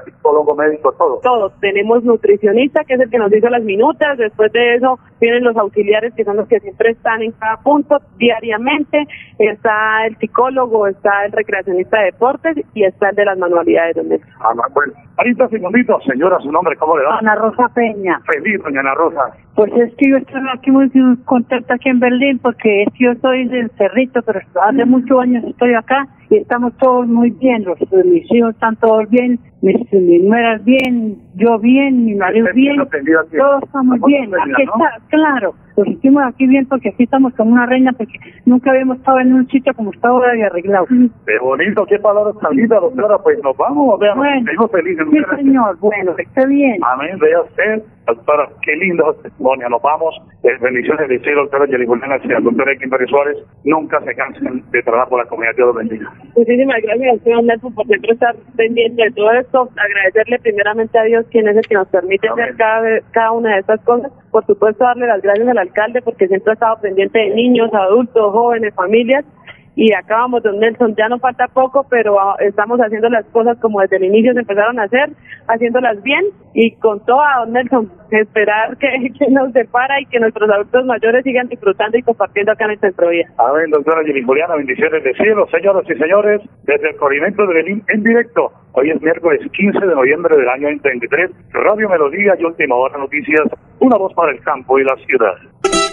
Psicólogo 0.05 0.55
médico, 0.55 0.91
todo. 0.93 1.19
Todo. 1.23 1.49
Tenemos 1.61 2.03
nutricionista, 2.03 2.83
que 2.83 2.95
es 2.95 2.99
el 2.99 3.09
que 3.09 3.17
nos 3.17 3.33
hizo 3.33 3.49
las 3.49 3.63
minutas. 3.63 4.17
Después 4.17 4.51
de 4.51 4.75
eso 4.75 4.99
vienen 5.23 5.43
los 5.43 5.55
auxiliares, 5.55 6.13
que 6.13 6.23
son 6.23 6.37
los 6.37 6.47
que 6.47 6.59
siempre 6.59 6.91
están 6.91 7.21
en 7.21 7.31
cada 7.31 7.57
punto 7.57 7.99
diariamente. 8.17 9.07
Está 9.39 10.05
el 10.05 10.17
psicólogo, 10.17 10.87
está 10.87 11.25
el 11.25 11.31
recreacionista 11.31 11.99
de 11.99 12.05
deportes 12.05 12.57
y 12.73 12.83
está 12.83 13.09
el 13.09 13.15
de 13.15 13.25
las 13.25 13.37
manualidades. 13.37 13.95
Donde... 13.95 14.21
Ah, 14.39 14.53
no, 14.55 14.63
bueno. 14.73 14.93
Ahorita, 15.17 15.47
segunditos, 15.47 16.03
señora, 16.05 16.39
su 16.39 16.51
nombre, 16.51 16.75
¿cómo 16.75 16.97
le 16.97 17.05
va? 17.05 17.19
Ana 17.19 17.35
Rosa 17.35 17.69
Peña. 17.73 18.19
Feliz, 18.25 18.61
doña 18.63 18.81
Ana 18.81 18.95
Rosa. 18.95 19.21
Pues 19.55 19.71
es 19.73 19.93
que 19.95 20.09
yo 20.09 20.17
estoy 20.17 20.41
aquí 20.51 20.71
muy 20.71 20.89
contenta 21.25 21.75
aquí 21.75 21.89
en 21.89 21.99
Berlín 21.99 22.39
porque 22.39 22.83
es 22.83 22.89
que 22.93 23.03
yo 23.05 23.13
soy 23.21 23.47
del 23.47 23.69
Cerrito, 23.77 24.21
pero 24.23 24.39
hace 24.61 24.85
muchos 24.85 25.21
años 25.21 25.43
estoy 25.45 25.75
acá 25.75 26.07
estamos 26.37 26.73
todos 26.77 27.07
muy 27.07 27.31
bien. 27.31 27.63
Los, 27.63 27.77
mis 28.05 28.31
hijos 28.31 28.53
están 28.53 28.75
todos 28.77 29.09
bien, 29.09 29.39
mis, 29.61 29.75
mis 29.91 30.23
nueras 30.23 30.63
bien, 30.63 31.17
yo 31.35 31.59
bien, 31.59 32.05
mi 32.05 32.15
marido 32.15 32.47
bien, 32.53 32.77
todos 33.37 33.63
estamos 33.63 33.99
bien. 34.05 34.31
Aquí 34.35 34.63
está, 34.63 34.99
claro. 35.09 35.55
Nos 35.75 35.87
sentimos 35.87 36.23
aquí 36.23 36.45
bien 36.45 36.67
porque 36.67 36.89
aquí 36.89 37.03
estamos 37.03 37.33
como 37.33 37.51
una 37.51 37.65
reina 37.65 37.91
porque 37.93 38.19
nunca 38.45 38.71
habíamos 38.71 38.97
estado 38.97 39.19
en 39.19 39.33
un 39.33 39.47
sitio 39.47 39.73
como 39.73 39.91
está 39.91 40.09
ahora 40.09 40.33
de 40.33 40.43
arreglado. 40.43 40.85
Qué 40.87 41.39
bonito, 41.41 41.85
qué 41.87 41.97
palabras 41.99 42.35
tan 42.39 42.55
lindas, 42.55 42.81
doctora. 42.81 43.17
Pues 43.19 43.41
nos 43.43 43.57
vamos, 43.57 43.99
veamos, 43.99 44.23
Bueno, 44.23 44.45
seguimos 44.45 44.71
felices. 44.71 45.07
Sí, 45.11 45.35
señor. 45.35 45.77
Bueno, 45.79 46.15
que 46.15 46.23
esté 46.23 46.45
bien. 46.47 46.77
Amén, 46.83 47.17
vea 47.19 47.41
usted, 47.41 47.83
doctora, 48.05 48.49
qué 48.61 48.75
lindo 48.75 49.13
testimonio. 49.23 49.69
Nos 49.69 49.81
vamos. 49.81 50.15
Eh, 50.43 50.57
bendiciones 50.61 51.09
de 51.09 51.19
cielo, 51.19 51.41
doctora 51.41 51.65
Yelijuliana, 51.65 52.15
al 52.15 52.43
doctor 52.43 52.69
Equimber 52.69 53.07
Suárez. 53.07 53.37
Nunca 53.63 53.99
se 54.01 54.13
cansen 54.15 54.63
de 54.71 54.83
trabajar 54.83 55.09
por 55.09 55.23
la 55.23 55.29
comunidad. 55.29 55.55
Dios 55.55 55.67
los 55.67 55.75
bendiga. 55.75 56.13
Muchísimas 56.35 56.81
gracias, 56.83 57.21
señor 57.21 57.43
Nelson, 57.45 57.73
por 57.73 57.85
siempre 57.87 58.11
estar 58.11 58.35
pendiente 58.55 59.03
de 59.03 59.11
todo 59.11 59.31
esto. 59.31 59.69
Agradecerle 59.75 60.39
primeramente 60.39 60.99
a 60.99 61.03
Dios, 61.03 61.25
quien 61.31 61.47
es 61.47 61.57
el 61.57 61.65
que 61.65 61.75
nos 61.75 61.87
permite 61.87 62.27
hacer 62.29 62.55
cada, 62.57 62.99
cada 63.11 63.31
una 63.31 63.53
de 63.53 63.59
estas 63.61 63.81
cosas. 63.81 64.11
Por 64.33 64.43
supuesto, 64.47 64.83
darle 64.83 65.05
las 65.05 65.21
gracias 65.21 65.47
al 65.47 65.59
alcalde, 65.59 66.01
porque 66.01 66.27
siempre 66.27 66.49
ha 66.49 66.53
estado 66.55 66.81
pendiente 66.81 67.19
de 67.19 67.35
niños, 67.35 67.71
adultos, 67.71 68.33
jóvenes, 68.33 68.73
familias. 68.73 69.23
Y 69.75 69.91
acá 69.93 70.17
vamos, 70.17 70.43
don 70.43 70.59
Nelson, 70.59 70.95
ya 70.95 71.09
no 71.09 71.17
falta 71.17 71.47
poco, 71.47 71.85
pero 71.89 72.19
ah, 72.19 72.35
estamos 72.39 72.79
haciendo 72.79 73.09
las 73.09 73.25
cosas 73.27 73.57
como 73.59 73.81
desde 73.81 73.97
el 73.97 74.05
inicio 74.05 74.33
se 74.33 74.39
empezaron 74.39 74.79
a 74.79 74.83
hacer, 74.83 75.09
haciéndolas 75.47 76.01
bien 76.03 76.23
y 76.53 76.75
con 76.75 77.03
toda, 77.05 77.39
don 77.39 77.53
Nelson, 77.53 77.91
esperar 78.11 78.77
que, 78.77 78.87
que 79.19 79.31
nos 79.31 79.51
depara 79.53 79.99
y 79.99 80.05
que 80.05 80.19
nuestros 80.19 80.49
adultos 80.49 80.85
mayores 80.85 81.23
sigan 81.23 81.47
disfrutando 81.47 81.97
y 81.97 82.03
compartiendo 82.03 82.51
acá 82.51 82.65
en 82.65 82.71
el 82.71 82.79
centro 82.79 83.09
vida. 83.09 83.25
Amén, 83.37 83.71
doctora 83.71 84.03
Yelijuliana, 84.03 84.55
bendiciones 84.55 85.03
de 85.03 85.13
cielo. 85.15 85.47
Señoras 85.49 85.83
y 85.89 85.95
señores, 85.95 86.41
desde 86.63 86.89
el 86.89 86.95
corregimiento 86.97 87.47
de 87.47 87.53
Belín 87.55 87.83
en 87.87 88.03
directo. 88.03 88.51
Hoy 88.73 88.91
es 88.91 89.01
miércoles 89.01 89.41
15 89.51 89.79
de 89.79 89.95
noviembre 89.95 90.37
del 90.37 90.49
año 90.49 90.67
2023. 90.69 91.31
Radio 91.51 91.89
Melodía 91.89 92.35
y 92.37 92.43
Última 92.43 92.75
Hora 92.75 92.97
Noticias. 92.97 93.47
Una 93.79 93.97
voz 93.97 94.13
para 94.13 94.31
el 94.31 94.39
campo 94.41 94.77
y 94.79 94.83
la 94.83 94.95
ciudad. 95.05 95.92